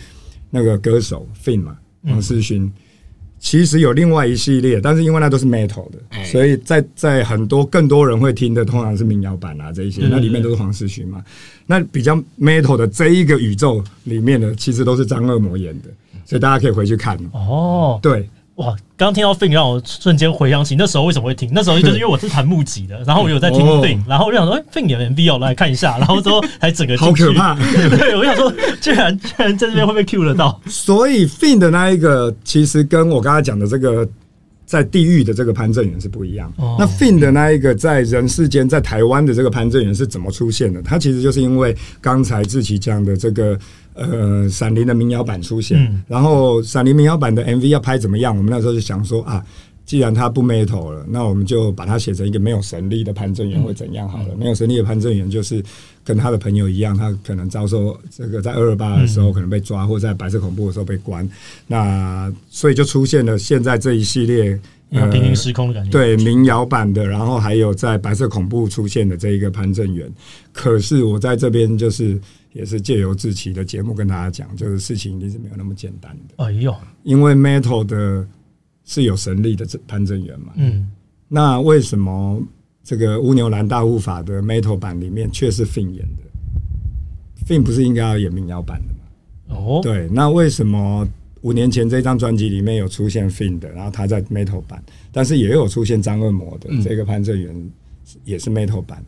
[0.50, 2.72] 那个歌手 Fin 嘛，黄世勋。
[3.38, 11.22] 其实有另外一系列，但是因为那都是 metal 的，所以在在很多更多人会听的，通常是民谣版啊这一些，那里面都是黄世勋嘛。
[11.66, 15.88] 那比较 metal 的这一个宇宙里面的，其实都是张恶魔演的，
[16.24, 17.98] 所以大家可以回去看哦。
[18.02, 18.28] 对。
[18.60, 18.76] 哇！
[18.96, 27.54] 刚刚听到 Fin 让我瞬间回想起那时候为什么会听，那时候就是 因为我是弹木吉的，然后我有在听 Fin，然后我就想说，哎，Fin 演 MV 哦，来看一下，然后之后还整个好可怕，
[27.96, 34.06] 对，我想说，居然居然在这边会被 Q 得到，所以 Fin 的那一个其实跟我刚才讲的这个
[34.66, 36.52] 在地狱的这个潘正元是不一样。
[36.78, 40.82] 那 Fin 的那一个在人世间，在台湾的这个潘正元是怎么出现的？
[40.82, 43.58] 他其实就是因为刚才志奇讲的这个。
[43.94, 48.36] 呃，闪灵的民谣版出现，嗯、然后闪灵民谣版的 MV 要拍怎么样？
[48.36, 49.44] 我们那时候就想说啊，
[49.84, 54.28] 既然他不 metal 了，那我们就把它写成一个没有神力的潘正元会怎样好了。
[54.30, 55.62] 嗯、没有神力的潘正元就是
[56.04, 61.28] 跟他的朋友一样，他可能遭受这个在二二八的时候可能被抓，嗯、或者在白色恐怖的时候被关。
[61.66, 64.58] 那所以就出现了现在这一系列
[64.90, 70.08] 呃平行时空的感觉，对民谣版的，然后还有在白色恐怖出现的这一个潘正元。
[70.52, 72.18] 可是我在这边就是。
[72.52, 76.44] 也是借由志奇的节目跟大家讲，就是事情一定是没有那么简单的。
[76.44, 78.26] 哎呦，因为 Metal 的
[78.84, 80.52] 是有神力的潘正元嘛。
[80.56, 80.90] 嗯，
[81.28, 82.42] 那为什么
[82.82, 89.56] 这个乌牛兰大护法的 Metal 版里面却是 Fin 演的？Fin 不是应该要演民谣版的吗？
[89.56, 91.06] 哦，对，那为什么
[91.42, 94.82] 五年前这张专辑里面有出现 Fin 的，然后他在 Metal 版，
[95.12, 97.70] 但是也有出现张恶魔的这个潘正元
[98.24, 99.04] 也是 Metal 版？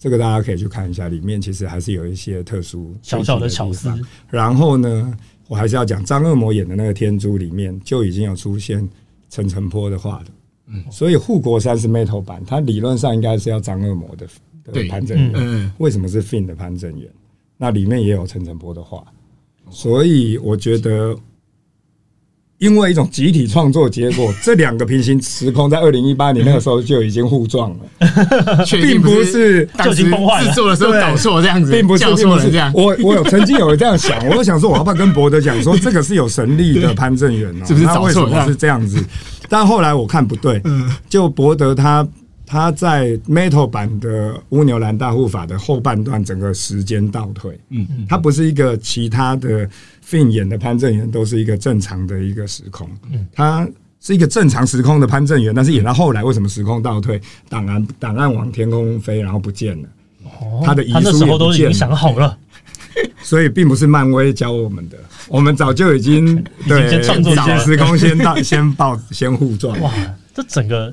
[0.00, 3.92] 这个大家可以去看一下，里面其实还是有一些特殊小小的巧思。
[4.30, 5.14] 然后呢，
[5.46, 8.88] 我还是要讲张恶魔演的那个《天珠》里面就已经有出现
[9.28, 10.30] 陈澄波的画的，
[10.68, 14.26] 嗯，所以护国山是 Metal 版，它理论上应该是要张恶魔的
[14.72, 17.06] 的潘正元，嗯，为什么是 Fin 的潘正元？
[17.58, 19.04] 那里面也有陈澄波的画，
[19.68, 21.14] 所以我觉得。
[22.60, 30.48] 因为一种集体创作结果，这两个平行时空在二零一八年那个时候就已经互撞了， 并不是就已经崩坏了。
[30.48, 32.04] 制作的时候搞错这样子，并不是
[32.50, 32.70] 这样。
[32.74, 37.64] 我我有曾经有这样想， 我就想说，我要不要跟博德讲说，这个是有神力的潘正元哦？
[37.66, 38.46] 是不是找错了？
[38.46, 39.02] 是这样子，
[39.48, 40.62] 但后来我看不对，
[41.08, 42.06] 就博德他。
[42.50, 47.56] 他在 Metal 版的乌牛兰大护法的后半段，整个时间倒退。
[47.68, 49.64] 嗯嗯，他不是一个其他的
[50.04, 52.90] Fin 演的潘正元，都是一个正常的一个时空。
[53.12, 53.68] 嗯，他
[54.00, 57.20] 是一个正常时空的潘正元，但是演到后来，为什么时空倒退？
[57.48, 59.88] 档案档案往天空飞，然后不见了。
[60.24, 62.36] 哦，他的遗书都已经想好了，
[63.22, 69.78] 所以并不是漫威教我们的，我们早就已经对 已经创作了时空先到先报先互撞。
[69.80, 69.92] 哇，
[70.34, 70.90] 这整个。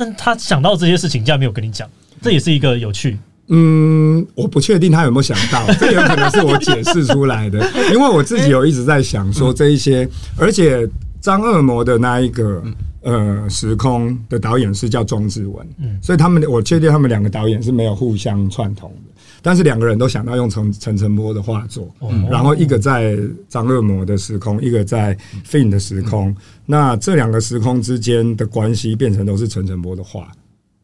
[0.00, 1.86] 但他想到这些事情，竟然没有跟你讲，
[2.22, 3.18] 这也是一个有趣。
[3.48, 7.58] 嗯，我不确定他有没有想到， 这有可能是我解释出来的。
[7.92, 10.08] 因为我自己有一直在想说这一些，
[10.38, 10.88] 而且
[11.20, 12.62] 张恶魔的那一个
[13.02, 19.09] 呃时空的导演是叫庄志文，嗯，所以他们我确定他们两个导演是没有互相串通的。
[19.42, 21.92] 但是两个人都想到用陈陈澄波的画作，
[22.30, 23.16] 然后一个在
[23.48, 25.16] 张恶魔的时空，一个在
[25.48, 26.34] Fin 的时空。
[26.66, 30.30] 那这两个时空之间的关系变成都是陈澄波的画，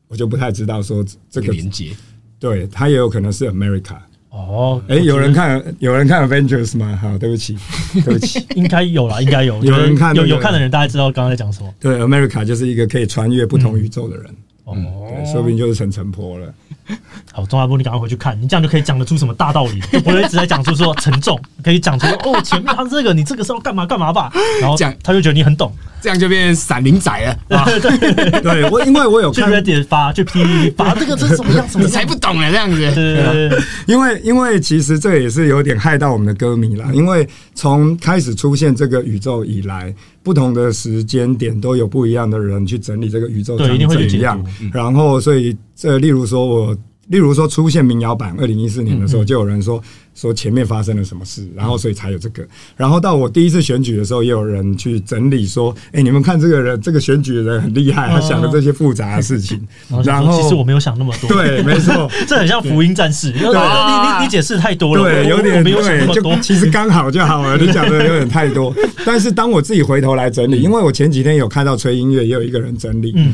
[0.08, 1.90] 我就不太知道说这个连接。
[2.38, 3.96] 对，他也有可能是 America。
[4.30, 6.98] 哦，哎，有人看有人看 Avengers 吗？
[7.00, 7.56] 好，对不起，
[8.04, 9.56] 对不起， 应该有啦，应该有。
[9.64, 11.74] 有人看有有看的人，大概知道刚刚在讲什么。
[11.80, 14.26] 对，America 就是一个可以穿越不同宇宙的人。
[14.64, 14.76] 哦，
[15.08, 16.52] 对，说不定就是陈澄波了。
[17.32, 25.72] 好，钟阿波，你赶快回去看，你这样就可以讲得出什么大道理， 就不会一直在讲出说沉重，可以讲出哦，前面他这个，你这个是要干嘛干嘛吧，然后讲他就觉得你很懂，
[26.06, 27.36] 这样就变成闪灵仔了。
[27.80, 32.76] 对对对，我因为我有看 Reddit 发，去 PPT 发这个这是什么样什么，你才不懂呢，这样子。
[32.76, 39.92] 对对对，因为因为其实这也是有点害到我们的歌迷了，因为从开始出现这个宇宙以来，
[40.22, 44.40] 不同的时间点都有不一样的人去整理这个宇宙长怎样，
[44.72, 46.76] 然后所以这例如说我。
[47.08, 49.80] 例如说出现民谣版，二零一四年的时候，就有人说
[50.14, 52.44] 说前面发生了什么事，然后所以才有这个。
[52.76, 59.60] 然后到我第一次选举的时候，也有人去整理说，哎，你们看这个人，这个选举的人很厉害，他想的这些复杂的事情。
[60.04, 63.28] 然后其实我没有想那么多，对，没错， 这很像福音战士。
[63.30, 67.56] 你你你解释太多了，对，有点对，就其实刚好就好了。
[67.62, 73.32] 你讲的有点太多，但是当我自己回头来整理，因为我前几天有看到吹音乐，也有一个人整理，嗯，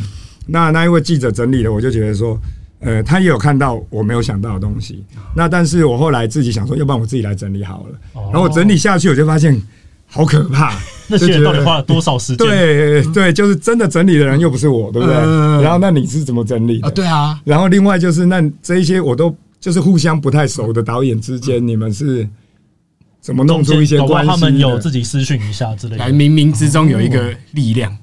[0.49, 2.39] 那那一位记者整理的，我就觉得说。
[2.83, 5.05] 呃，他也有看到我没有想到的东西。
[5.37, 7.99] 那但是我后来自己想说，要不然我自己来整理好了。
[8.15, 9.61] 然后我整理下去，我就发现
[10.07, 10.77] 好可怕。
[11.09, 12.47] 那些人到底花了多少时间？
[12.47, 15.15] 对对，就是真的整理的人又不是我，对不对？
[15.63, 16.91] 然后那你是怎么整理的？
[16.91, 17.39] 对啊。
[17.45, 22.27] 然后另外就是那这一些我都就是互相不太熟的导演之间，你们是
[23.21, 24.31] 怎么弄出一些关系？
[24.31, 26.05] 他们有自己私讯一下之类的。
[26.07, 27.97] 冥冥之中有一个力量。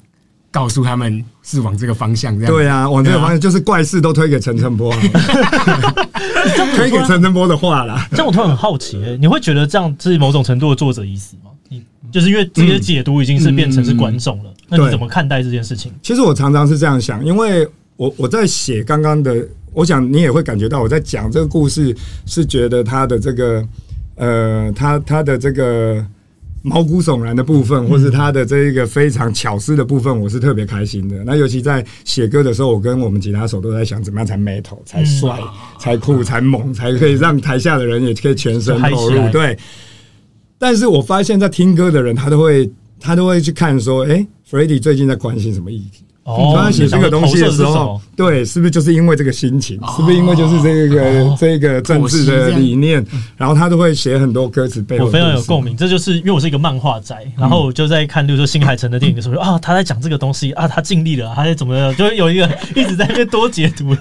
[0.51, 2.53] 告诉他们是往这个方向这样。
[2.53, 4.93] 对啊，往这个方向就是怪事都推给陈晨波，
[6.75, 8.07] 推给陈晨波的话啦。
[8.11, 11.51] 这样我突然很好奇，欸，你会觉得这样是某种程度的作者意思吗？
[11.69, 15.91] 你就是因为这些解读已经是变成是观众了，那你怎么看待这件事情？
[16.01, 23.63] 其实我常常是这样想，因为我我在写刚刚的，我想你也会感觉到我在讲这个故事，是觉得他的这个
[24.15, 26.03] 呃，他他的这个。
[26.61, 31.23] 毛骨悚然的部分，或是他的这一个非常巧思的部分，我是特别开心的。
[31.23, 35.39] 那尤其在写歌的时候，我跟我们吉他手都在想，怎么样才 metal 才帅、
[35.79, 39.29] 才酷、才猛，才可以让台下的人也可以全身投入。
[39.31, 39.57] 对。
[40.57, 42.69] 但是我发现，在听歌的人，他都会
[42.99, 46.03] 他都会去看说，哎，Freddy 最近在关心什么议题？
[46.29, 49.79] 哦，他写这个东西的时候，对，是不是就是因为这个心情？
[49.95, 53.03] 是不是因为就是这个这个政治的理念？
[53.35, 55.05] 然后他都会写很多歌词背后。
[55.05, 63.95] 我非常有共鸣，这就是因为我是一个漫画宅，然后我就在看，比如说新海诚的电影的时候，啊，他在讲这个东西啊，他尽力了，他在怎么样，就有一个一直在那边多解读。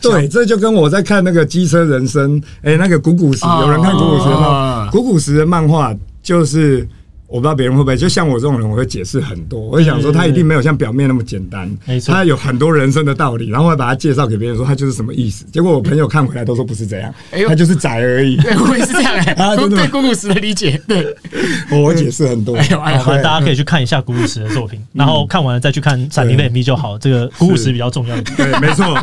[0.00, 4.88] 对，这就跟我在看那个《机车人生》，哎，那个古古时，有人看古古时吗？
[4.90, 6.88] 古古时的漫画就是。
[7.28, 9.60] 我不知道别人会不会，就像我这种人，我会解释很多。
[9.60, 11.70] 我会想说，他一定没有像表面那么简单，
[12.06, 15.44] 他有很多人生的道理，然后会把他介绍给别人，说他就是什么意思。
[15.52, 17.14] 结果我朋友看回来都说不是这样，
[17.46, 18.36] 他就是宅而已。
[18.40, 21.14] 对我也是这样哎， 啊，对古鲁石的理解，对，
[21.70, 22.56] 我解释很多。
[22.56, 22.78] 哎呦，
[23.22, 26.96] 大家可以去看一下古鲁石的作品，然后看完了再去看闪灵的 MV 就好。
[26.98, 28.36] 这个古鲁石比较重要一点。
[28.36, 28.96] 对，没错。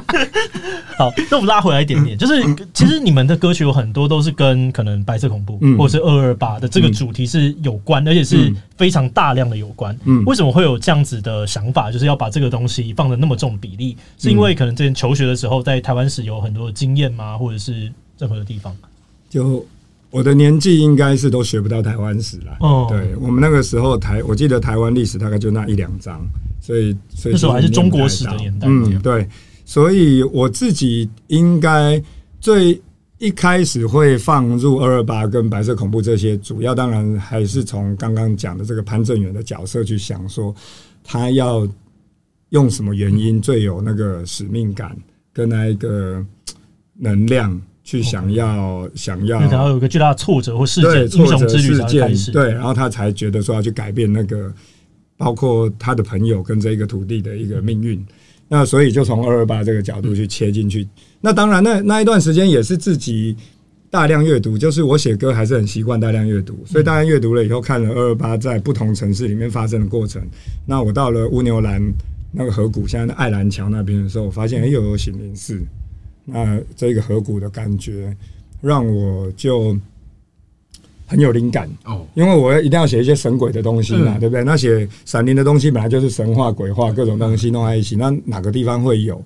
[0.97, 11.91] 好， 那我们拉回来一点点，就是其实你们的歌曲有很多都是跟可能白色恐怖或者是二二八的这个主题是有关而且是非常大量的有关，嗯，为什么会有这样子的想法？
[11.91, 17.37] 就是要把这个东西放的那么重比例，是因为可能之前求学的时候在台湾时有很多的经验吗？
[17.37, 18.75] 或者是任何的地方？
[19.29, 19.65] 就
[20.11, 22.55] 我的年纪应该是都学不到台湾史来。
[22.61, 26.25] 哦，对，我们那个时候台，我记得台湾历史大概就那一两章，
[26.61, 28.67] 所以所以那时候还是中国史的年代。
[28.69, 29.27] 嗯，对，
[29.65, 32.01] 所以我自己应该
[32.39, 32.81] 最。
[33.17, 40.53] 一开始会放入二二八跟白色恐怖这些，主要当然还是从刚刚讲的这个潘正远的角色去想，说
[41.01, 41.65] 他要
[42.49, 44.95] 用什么原因最有那个使命感
[45.31, 46.23] 跟那一个
[46.93, 54.53] 能量去想要想要，然后有个巨大的挫折或事件，英雄之旅开始，对，然后他才觉得说要去改变那个
[55.15, 58.05] 包括他的朋友跟这个土地的一个命运。
[58.47, 60.87] 那所以就从二二八这个角度去切进去。
[61.21, 63.35] 那当然，那那一段时间也是自己
[63.89, 70.21] 大量阅读，就是我写歌还是很习惯大量阅读，所以大量阅读了以后，看了二二八在不同城市里面发生的过程。
[70.65, 71.81] 那我到了乌牛兰
[72.31, 75.59] 那个河谷，现在的爱兰桥那边的时候，我发现哎，又有醒灵寺。
[76.25, 78.15] 那这个河谷的感觉，
[78.61, 79.77] 让我就。
[81.05, 84.43] 很有灵感哦，因为我一定要写一些神鬼的东西嘛，对不对？
[84.43, 89.23] 那写闪灵的东西本来就是神话、鬼话各种东西弄在一起，那哪个地方会有？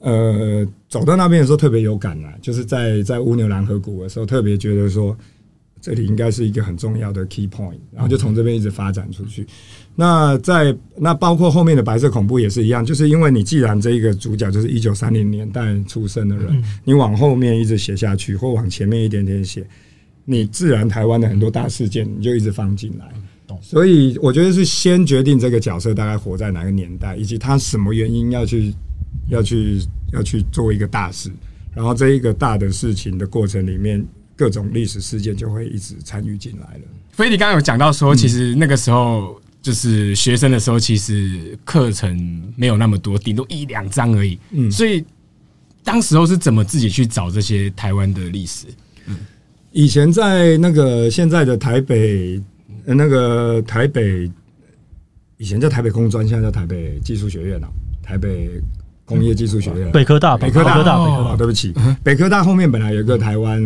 [0.00, 5.16] 呃，走到那边的时候特别有感啊，就是在在乌牛兰河谷的时候，特别觉得说
[5.80, 9.46] 这里应该是一个很重要的 key point，然后就从这边一直发展出去。
[9.94, 19.66] 那在那包括后面的白色恐怖也是一样，就是因为你既然这一个主角就是一九三零年代出生的人，你往后面一直写下去，或往前面一点点写。
[20.24, 23.06] 你自然台湾的很多大事件，你就一直放进来，
[23.60, 28.74] 所以我觉得是先决定这个角色大概活在哪个年代，以及他什么原因要去
[29.28, 29.80] 要去
[30.12, 31.30] 要去做一个大事，
[31.74, 36.82] 然后这一个大的事情的过程里面，各种历史事件就会一直参与进来了。
[37.16, 44.38] 所以你刚刚有讲到说，其实那个时候就是学生的时候，其实课程没有那么多，顶多一两章而已。
[44.50, 45.04] 嗯，所以
[45.84, 48.66] 当时候是怎么自己去找这些台湾的历史？
[49.06, 49.16] 嗯。
[49.74, 52.40] 以前在那个现在的台北，
[52.84, 54.30] 那个台北
[55.36, 57.68] 以前叫台北工专，现在叫台北技术学院了。
[58.00, 58.48] 台北
[59.04, 63.60] 工业技术学院，北科大，北科大，北科大，哦科大，对不起，北科大后面本来有一个台湾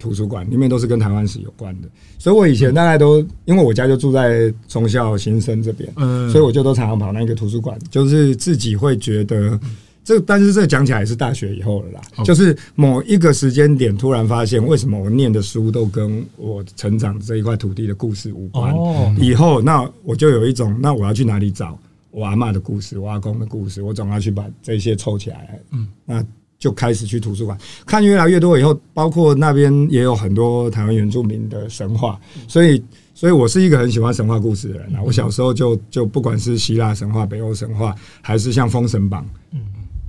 [0.00, 1.88] 图书馆，里面都是跟台湾史有关的，
[2.18, 9.60] 所以我以前大概都因为我家就住在忠孝新生这边，嗯，所以我就都常常跑那个图书馆，就是自己会觉得。
[10.04, 18.74] 这但是这讲起来也是大学以后了啦，就是某一个时间点突然发现，为什么我念的书都跟我成长这一块土地的故事无关？
[19.16, 21.78] 以后那我就有一种，那我要去哪里找
[22.10, 23.80] 我阿嬷的故事、我阿公的故事？
[23.80, 25.60] 我总要去把这些凑起来。
[25.70, 26.24] 嗯，那
[26.58, 28.58] 就开始去图书馆看越来越多。
[28.58, 32.82] 以后包括那边也有很多台湾原住民的神话，所以
[33.14, 35.02] 所以我是一个很喜欢神话故事的人啊。
[35.04, 39.24] 我小时候就就不管是希腊神话、北欧神话，还是像《封神榜》。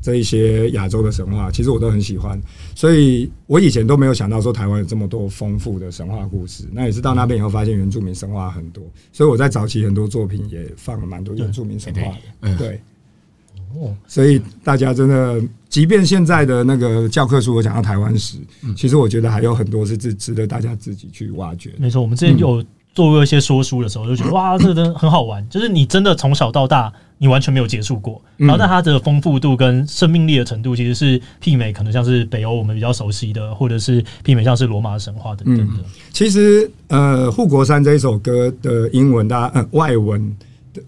[0.03, 0.13] 嗯。
[0.13, 2.37] 这一些亚洲的神话，其实我都很喜欢，
[2.75, 6.65] 所以我以前都没有想到说台湾有这么多丰富的神话故事。
[6.73, 8.83] 那也是到那边以后发现原住民神话很多，
[9.13, 12.01] 所以我在早期很多作品也放了蛮多原住民神话
[12.41, 12.57] 的。
[12.57, 12.81] 对，
[14.05, 18.37] 所以大家真的，即便现在的那个教科书我讲到台湾史，
[18.75, 21.71] 其实我觉得还有很多是值值得大家自己去挖掘。
[21.77, 22.61] 没错，我们之前有
[22.93, 26.91] 做过一些说书的时候，就觉得哇，这个真的很好玩，就是你真的从小到大。
[27.23, 35.75] 你完全没有接触过，然后但它的丰富度跟生命力的程度，其实是媲美可能像是北欧我们比较熟悉的，或者是媲美像是罗马神话等等的。
[35.77, 40.35] 嗯、其实，呃，护国山这一首歌的英文，大家呃外文。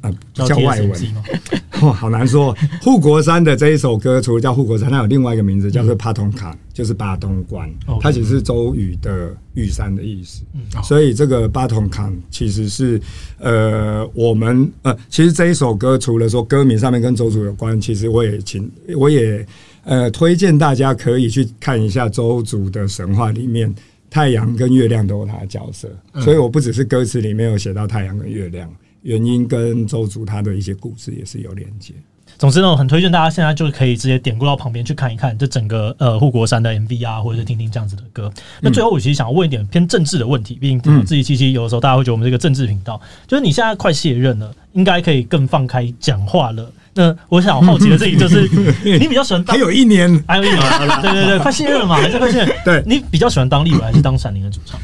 [0.01, 0.91] 呃，叫外文
[1.83, 2.55] 哇，好难说。
[2.81, 7.69] 护国山的这一首歌，除了叫护国山，它有另外一个名字，叫做帕通卡，就是巴东关。
[7.99, 10.43] 它其实是周瑜的玉山的意思。
[10.83, 12.99] 所以这个巴通卡其实是
[13.39, 19.45] 呃，我们呃，其实这一首歌除了说歌名上面跟周族有关，其实我也请我也
[19.83, 23.73] 呃推荐大家可以去看一下周族的神话里面，
[24.09, 25.89] 太阳跟月亮都有它的角色。
[26.21, 28.69] 所以我不只是歌词里面有写到太阳跟月亮。
[29.05, 31.93] 原因跟周族他的一些故事也是有连接。
[32.39, 38.29] 总之呢，我很推荐大家现在就可以直接点过到旁边去看一看这整个呃护国山的 MV 啊，或者是听听这样子的歌。
[38.59, 46.69] 那最后我其实想要问一点偏政治的问题，毕竟自己七七有的时候大家会觉得我们这个政治频道，就是你现在快卸任了，应该可以更放开讲话了。
[46.95, 48.49] 那我想好奇的这里就是，
[48.83, 50.59] 你比较喜欢当还有一年，还有一年，
[51.01, 52.55] 对对对，快卸任了嘛，还是快卸任？
[52.65, 54.77] 对，你比较喜欢当立委还是当闪灵的主唱？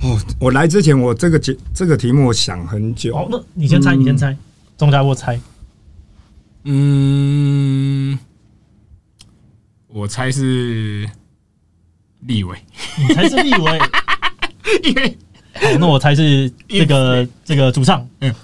[0.00, 3.14] 哦，我来之前，我这个题这个题目我想很久。
[3.16, 4.36] 哦，那你先猜，你先猜，
[4.76, 5.40] 钟佳，我猜。
[6.64, 8.18] 嗯，
[9.88, 11.08] 我猜是
[12.20, 12.56] 立伟。
[12.98, 13.78] 你猜是立伟？
[14.84, 15.18] 因为
[15.54, 18.06] 好，那我猜是这个这个主唱。
[18.20, 18.34] 嗯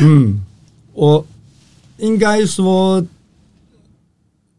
[0.00, 0.44] 嗯，
[0.92, 1.24] 我
[1.98, 3.04] 应该说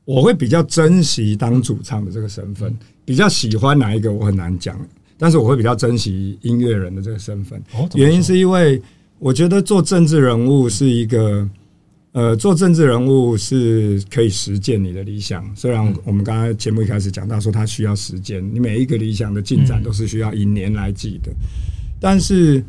[0.05, 4.79] 我会比较珍惜当主唱的这个身份，比较喜欢哪一个，我很难讲。
[5.21, 7.61] 但是我会比较珍惜音乐人的这个身份，
[7.93, 8.81] 原因是因为
[9.19, 11.47] 我觉得做政治人物是一个，
[12.13, 15.45] 呃，做政治人物是可以实践你的理想。
[15.55, 21.31] 虽然我们刚才节目一开始讲到说他需要时间，你每一个理想的进展都是需要以年来计的，
[21.99, 22.63] 但是，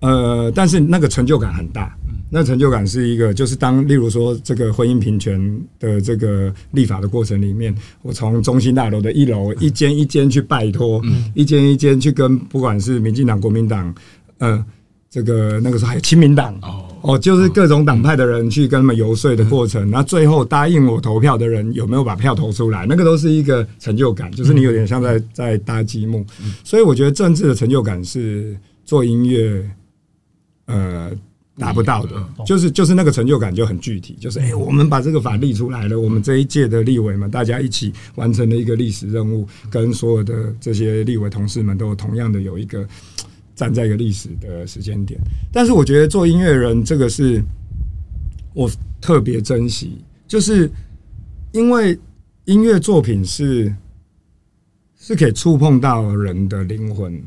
[0.00, 1.96] 呃，但是那个成就感很大。
[2.34, 10.98] 那成就感是一个，就是当例如说这个婚姻平权的这个立法的过程里面，我从中心大楼的一楼一间一间去拜托，
[11.34, 13.94] 一间一间去跟不管是民进党、国民党，
[14.38, 14.64] 呃，
[15.10, 16.58] 这个那个时候还有亲民党，
[17.02, 26.24] 哦，就是各种党派的人去跟他们游说的过程，那最后答应我投票的人有没有把票投出来，那个都是一个成就感，就是你有点像在在搭积木，
[26.64, 28.56] 所以我觉得政治的成就感是
[28.86, 29.70] 做音乐，
[30.64, 31.12] 呃。
[31.58, 42.88] 达不到的，就是就是那个成就感就很具体，就是哎，我们把这个法立出来了，我们这一届的立委们，大家一起完成了一个历史任务，跟所有的这些立委同事们都同样的有一个
[43.54, 45.20] 站在一个历史的时间点。
[45.52, 47.44] 但是我觉得做音乐人这个是
[48.54, 50.70] 我特别珍惜，就是
[51.52, 51.98] 因为
[52.46, 53.72] 音乐作品是
[54.96, 57.22] 是可以触碰到人的灵魂，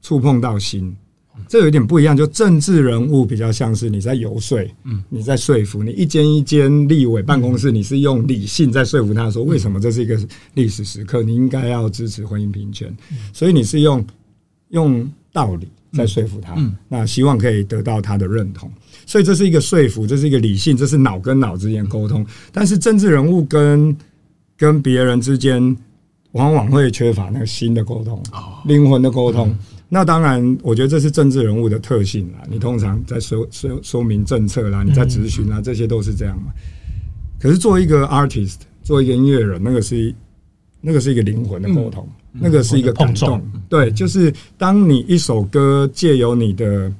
[0.00, 0.96] 触碰到心。
[1.48, 10.18] 这有点不一样，就政治人物比较像是你在游说，嗯，你在说服你一间一间立委办公室，你是用理性在说服他说，为什么这是一个
[10.54, 12.92] 历史时刻，你应该要支持婚姻平权，
[13.32, 14.04] 所以你是用
[14.70, 16.56] 用道理在说服他，
[16.88, 18.68] 那希望可以得到他的认同，
[19.06, 23.96] 所以这是一个说服，这是一个理性，这是脑跟脑之间沟通，但是政治人物跟
[24.56, 25.76] 跟别人之间
[26.32, 28.20] 往往会缺乏那个心的沟通，
[28.64, 29.56] 灵魂的沟通。
[29.88, 32.42] 那当然，我觉得这是政治人物的特性啦。
[32.50, 36.52] 你通常在说说说明政策啦，你在咨询啊，这些都是这样嘛。
[37.38, 40.12] 可是作为一个 artist，作为一个音乐人，那个是
[40.80, 43.40] 那个是一个灵魂的沟通，那个是一个感动。
[43.68, 46.92] 对，就是当你一首歌借由你的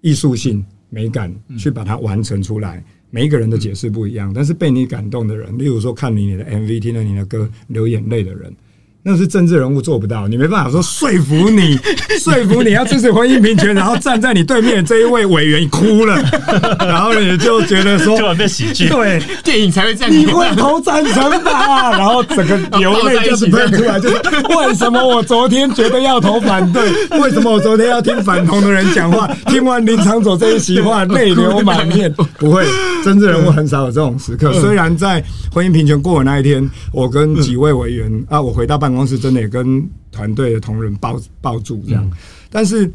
[0.00, 8.54] 艺术性美感去把它完成出来，每一个人的解释不一样，但是被你感动的人，例如说看你你的 MV、听了你的歌流眼泪的人。
[9.02, 11.78] 那是政治人物做不到，你没办法说说服你，
[12.20, 16.22] 说服你要支持婚姻平权，然后站在你对面这一位委员哭了，
[16.80, 21.92] 然后你就觉得说，就变喜剧，对，电影才会这样，你会投赞成吧？
[21.92, 24.16] 然后整个流泪就是喷出来，就是
[24.54, 26.82] 为什么我昨天觉得要投反对？
[27.18, 29.26] 为什么我昨天要听反同的人讲话？
[29.46, 32.12] 听完林长佐这一席话，泪流满面。
[32.38, 32.66] 不会，
[33.02, 34.52] 政治人物很少有这种时刻。
[34.60, 38.89] 虽然在婚姻平权过的那一天，我跟几位委员啊，我回到办。
[38.90, 42.10] 办公室真的也跟团队的同仁抱抱住这样，
[42.50, 42.90] 但是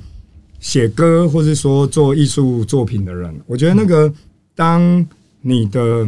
[0.59, 4.13] 写歌或是说做艺术作品的人，我觉得那个
[4.53, 5.05] 当
[5.39, 6.05] 你的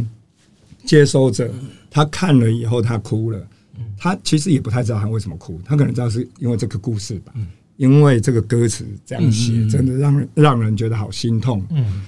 [0.84, 1.50] 接收者
[1.90, 3.48] 他看了以后他哭了，
[3.96, 7.32] 他其实也不太知道他为什么哭，他可能知道是因为这个故事吧，
[7.76, 11.64] 因为这个歌词这样写，真的让人让人觉得好心痛。
[11.70, 12.04] 嗯，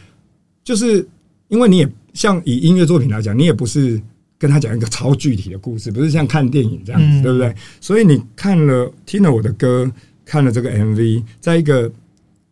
[0.62, 1.09] 就是
[1.49, 3.99] 因为你也像以音乐作品来讲，你也不是。
[4.41, 7.55] 跟他讲一个超具体的故事，不是像看电影这样子，嗯、对不对？
[7.78, 9.88] 所以你看了、听了我的歌，
[10.24, 11.93] 看了这个 MV，在一个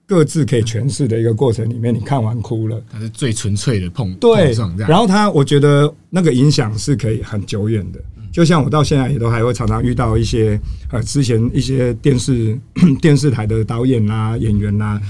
[0.06, 4.76] 各自可以诠释的一个过程里面，你看完哭了，它是最纯粹的碰对碰撞。
[4.76, 7.98] 然后他，我觉得那个影响是可以很久远的。
[8.30, 10.60] 就像我到现在也都还会常常遇到一些
[10.90, 12.58] 呃，之前一些电视
[13.00, 15.00] 电视台的导演啊、演员啊。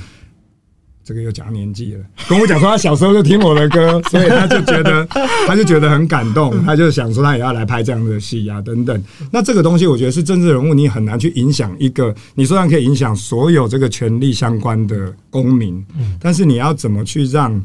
[1.09, 5.06] 这个又讲年纪了，跟我讲说他小时候就听我的歌， 所以他就觉得
[5.46, 9.02] 他就觉得很感动，他就想说他也要来拍这样的戏啊等等。
[9.30, 15.82] 那这个东西我觉得是政治人物，你很难去影响一个，你虽然可以影响所有这个权力相关的公民，
[16.20, 17.64] 但是你要怎么去让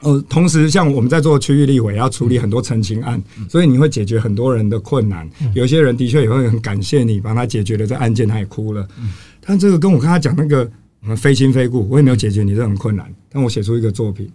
[0.00, 5.28] 呃，同时像我们在做区域立委，要处理很多澄清案，所以你会解决很多人的困难。
[5.52, 8.88] 有些人的确也会很感谢你帮他解决了这案件，他也哭了。
[9.46, 10.66] 但这个跟我刚才讲那个。
[11.04, 14.26] 我们非亲非故，我也没有解决你这种困难，但我写出一个作品，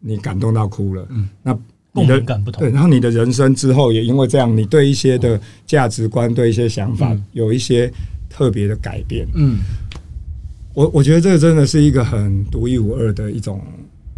[0.00, 1.06] 你感动到哭了。
[1.10, 1.56] 嗯，那
[1.92, 7.88] 你的感不同，对，然后你的人生之后也因为这样，你对一些的价值观、对一些想法有一些
[8.28, 9.24] 特别的改变。
[9.36, 9.60] 嗯，
[10.74, 13.62] 我我觉得这个真的是一个很独一无二的一种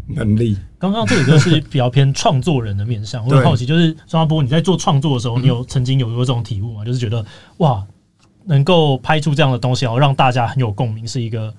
[0.06, 0.56] 能力。
[0.78, 6.86] 刚刚这个就是比较偏创作人的面向， 我很好奇，就是张家波你在做创作的时候，你有曾经有过这种体悟吗？
[6.86, 7.22] 就是觉得
[7.58, 7.86] 哇，
[8.46, 11.52] 能够拍出这样的东西，然后让大家很有共鸣，是一个。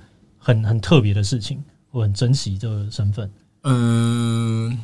[0.49, 1.59] 很很特别的事情，
[1.91, 3.29] 我很珍惜这个身份。
[3.63, 4.77] 嗯，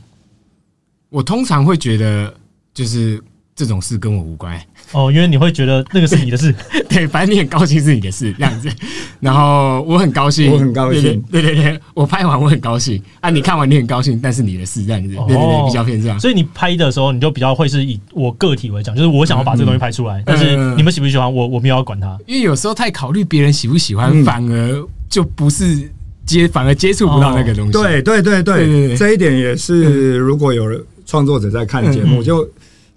[1.10, 2.32] 我通常会觉得，
[2.74, 3.22] 就是
[3.56, 4.62] 这种事跟我无关
[4.92, 6.54] 哦，因为你会觉得那个是你的事，
[6.88, 8.70] 对，反正你很高兴是你的事这样子。
[9.22, 16.20] 然后我很高兴，我很高兴，对对对，我拍完我很高兴啊，你看完你很高兴，但是你的事这样子，对对对，比较偏这样。
[16.20, 24.88] 所以你拍的时候，你就比较会是以我个体为讲，就是我想要把这个东西拍出来，但是你们喜不喜欢我，我没有要管他，因为有时候太考虑别人喜不喜欢，反而。
[25.16, 25.90] 就不是
[26.26, 27.72] 接，反而接触不到那个东西。
[27.72, 30.18] 对对对对，这一点也是。
[30.18, 30.66] 如果有
[31.06, 32.46] 创作者在看节目，就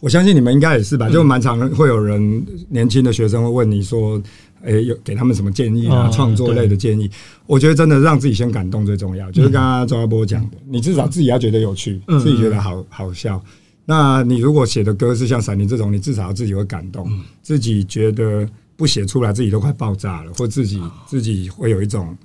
[0.01, 1.09] 我相信你们应该也是吧。
[1.09, 4.21] 就蛮常会有人年轻的学生会问你说
[4.67, 6.11] ：“诶，有给他们什么建议啊？
[6.13, 7.09] 创作类的建议？”
[7.47, 9.31] 我觉得真的让自己先感动最重要。
[9.31, 13.41] 就是刚刚周阿波讲的，你至少自己要觉得有趣，自己觉得好好笑。
[13.85, 17.09] 那你如果写的歌是像闪灵这种，你至少要自己会感动，
[17.45, 18.45] 自己觉得。
[18.79, 22.17] 不写出来，自己都快爆炸了，或自己自己会有一种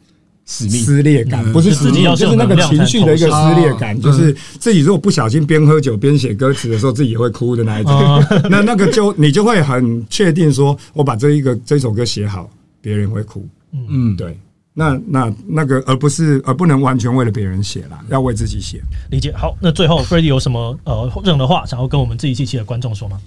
[0.45, 7.93] 撕裂感，不是自己，就是那个情绪的一个撕裂感，就是自己如果不小心边喝酒边写歌词的时候，自己也会哭的那一种。
[8.51, 12.47] 那那个就你就会很确定说，我把这一个这首歌写好，
[12.81, 13.43] 别人会哭。
[13.71, 14.37] 嗯，对。
[14.75, 18.81] 那那那个，而不是而不能完全为了别人写啦，要为自己写。
[19.11, 19.31] 理解。
[19.35, 23.19] 好，那最后 Freddy 有什么呃任何话想要跟我们志祺七七的观众说吗？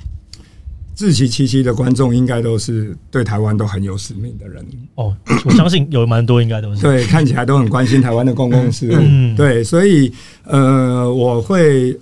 [0.97, 8.95] 志祺七七的观众应该都是对台湾都很有使命的人哦，我相信有蛮多应该都是对，看起来都很关心台湾的公共事务。
[8.99, 10.11] 嗯，对，所以
[10.45, 11.95] 呃，我会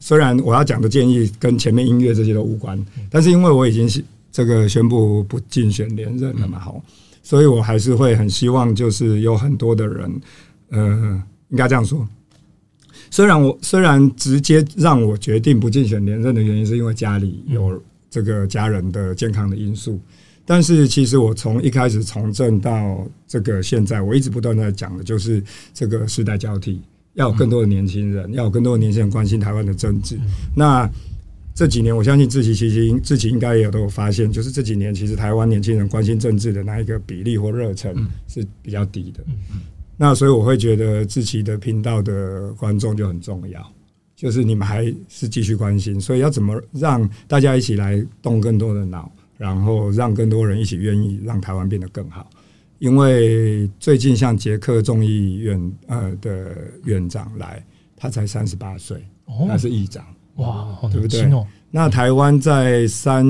[0.00, 6.82] 虽然我要讲的建议跟前面音乐这些都无关，但是因为我已经是这个宣布不竞选连任了嘛，好，
[7.22, 10.20] 所以我还是会很希望就是有很多的人，
[10.70, 12.04] 呃，应该这样说。
[13.08, 17.80] 虽然我虽然直接让我决定不竞选连任的原因是因为家里有。
[18.10, 20.00] 这个家人的健康的因素，
[20.44, 25.42] 但是其实我从一开始从政到这个现在，我一直不断在讲的就是
[25.72, 26.82] 这个世代交替，
[27.14, 30.18] 要有更多的年轻人，要有更多的年轻人关心台湾的政治。
[30.56, 30.90] 那
[31.54, 37.94] 这几年，我相信志祺七七志祺应该也都有发现，就是这几年其实台湾年轻人关心政治的那一个比例或热忱
[38.26, 39.22] 是比较低的。
[39.96, 43.72] 那所以我会觉得自己的频道的观众就很重要。
[44.20, 52.28] 就是你们还是继续关心，所以要怎么让大家一起来动更多的脑，然后让更多人一起愿意让台湾变得更好。
[52.80, 56.54] 因为最近像捷克众议院呃的
[56.84, 57.64] 院长来，
[57.96, 60.04] 他才三十八岁，哦、他是议长，
[60.34, 61.22] 哇，好对不对？
[61.32, 63.24] 哦、那台湾在三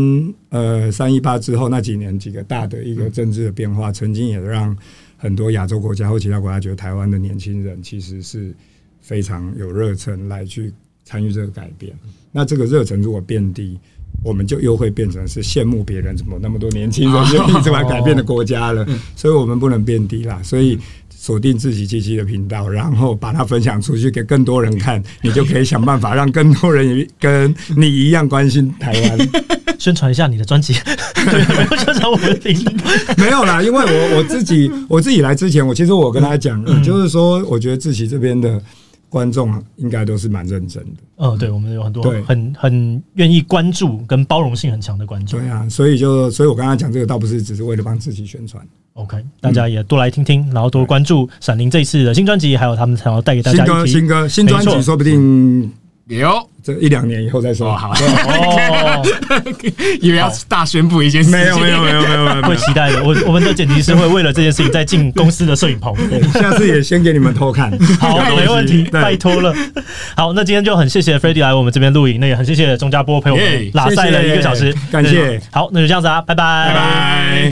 [0.49, 4.77] 呃三一八之后那几年几个大的一个政治的变化，嗯、曾经也让
[5.17, 8.53] 很多亚洲国家或其他国家觉得台湾的年轻人其实是
[9.01, 10.73] 非常有热忱来去
[11.05, 11.93] 参与这个改变。
[12.33, 13.79] 那这个热忱如果变低，
[14.23, 18.87] 我们就又会变成是羡慕别人怎么那么多年轻人就一直来改变的国家了，
[19.17, 20.41] 所以我们不能变低啦。
[20.43, 20.79] 所以。
[21.23, 29.19] 锁定自己七七的频道，然后把它分享出去给更多人看，你就可以想办法让更多人也跟你一样关心台湾。
[29.79, 30.73] 宣传一下你的专辑，
[31.27, 31.33] 没
[31.71, 32.73] 有宣传我的频道，
[33.19, 38.59] 没有啦，因为我我自己我自己来之前，我其实我跟他讲，嗯、就是说，我觉得自己这边的
[39.11, 41.03] 观众应该都是蛮认真的。
[41.17, 45.39] 嗯，对，我们有很多很很愿意关注跟包容性很强的观众。
[45.39, 48.67] 对啊，所以就所以我刚刚讲这个，倒不是只是为了帮自己宣传。
[48.95, 55.71] OK，大家也多来听听，然后多关注闪灵这一次的新专辑，还有他们想要带给大家新歌、新歌、新专辑，说不定
[56.19, 56.49] 有。
[56.63, 57.75] 这一两年以后再说。
[57.75, 59.03] 好，哦
[60.03, 63.03] 以为要大宣布一件事情，没有，没有，没有，没有，会期待的。
[63.03, 65.97] 我我们的剪辑师会为了这件事情再进公司的摄影棚，
[66.35, 67.73] 下次也先给你们偷看。
[67.99, 69.55] 好，没问题，拜托了。
[70.15, 75.41] 好，那今天就很谢谢 Freddy 来我们这边录影，那也很谢谢钟家波陪我们拉赛了一个小时，感谢。
[75.51, 77.49] 好，那就这样子啊，拜拜，拜拜。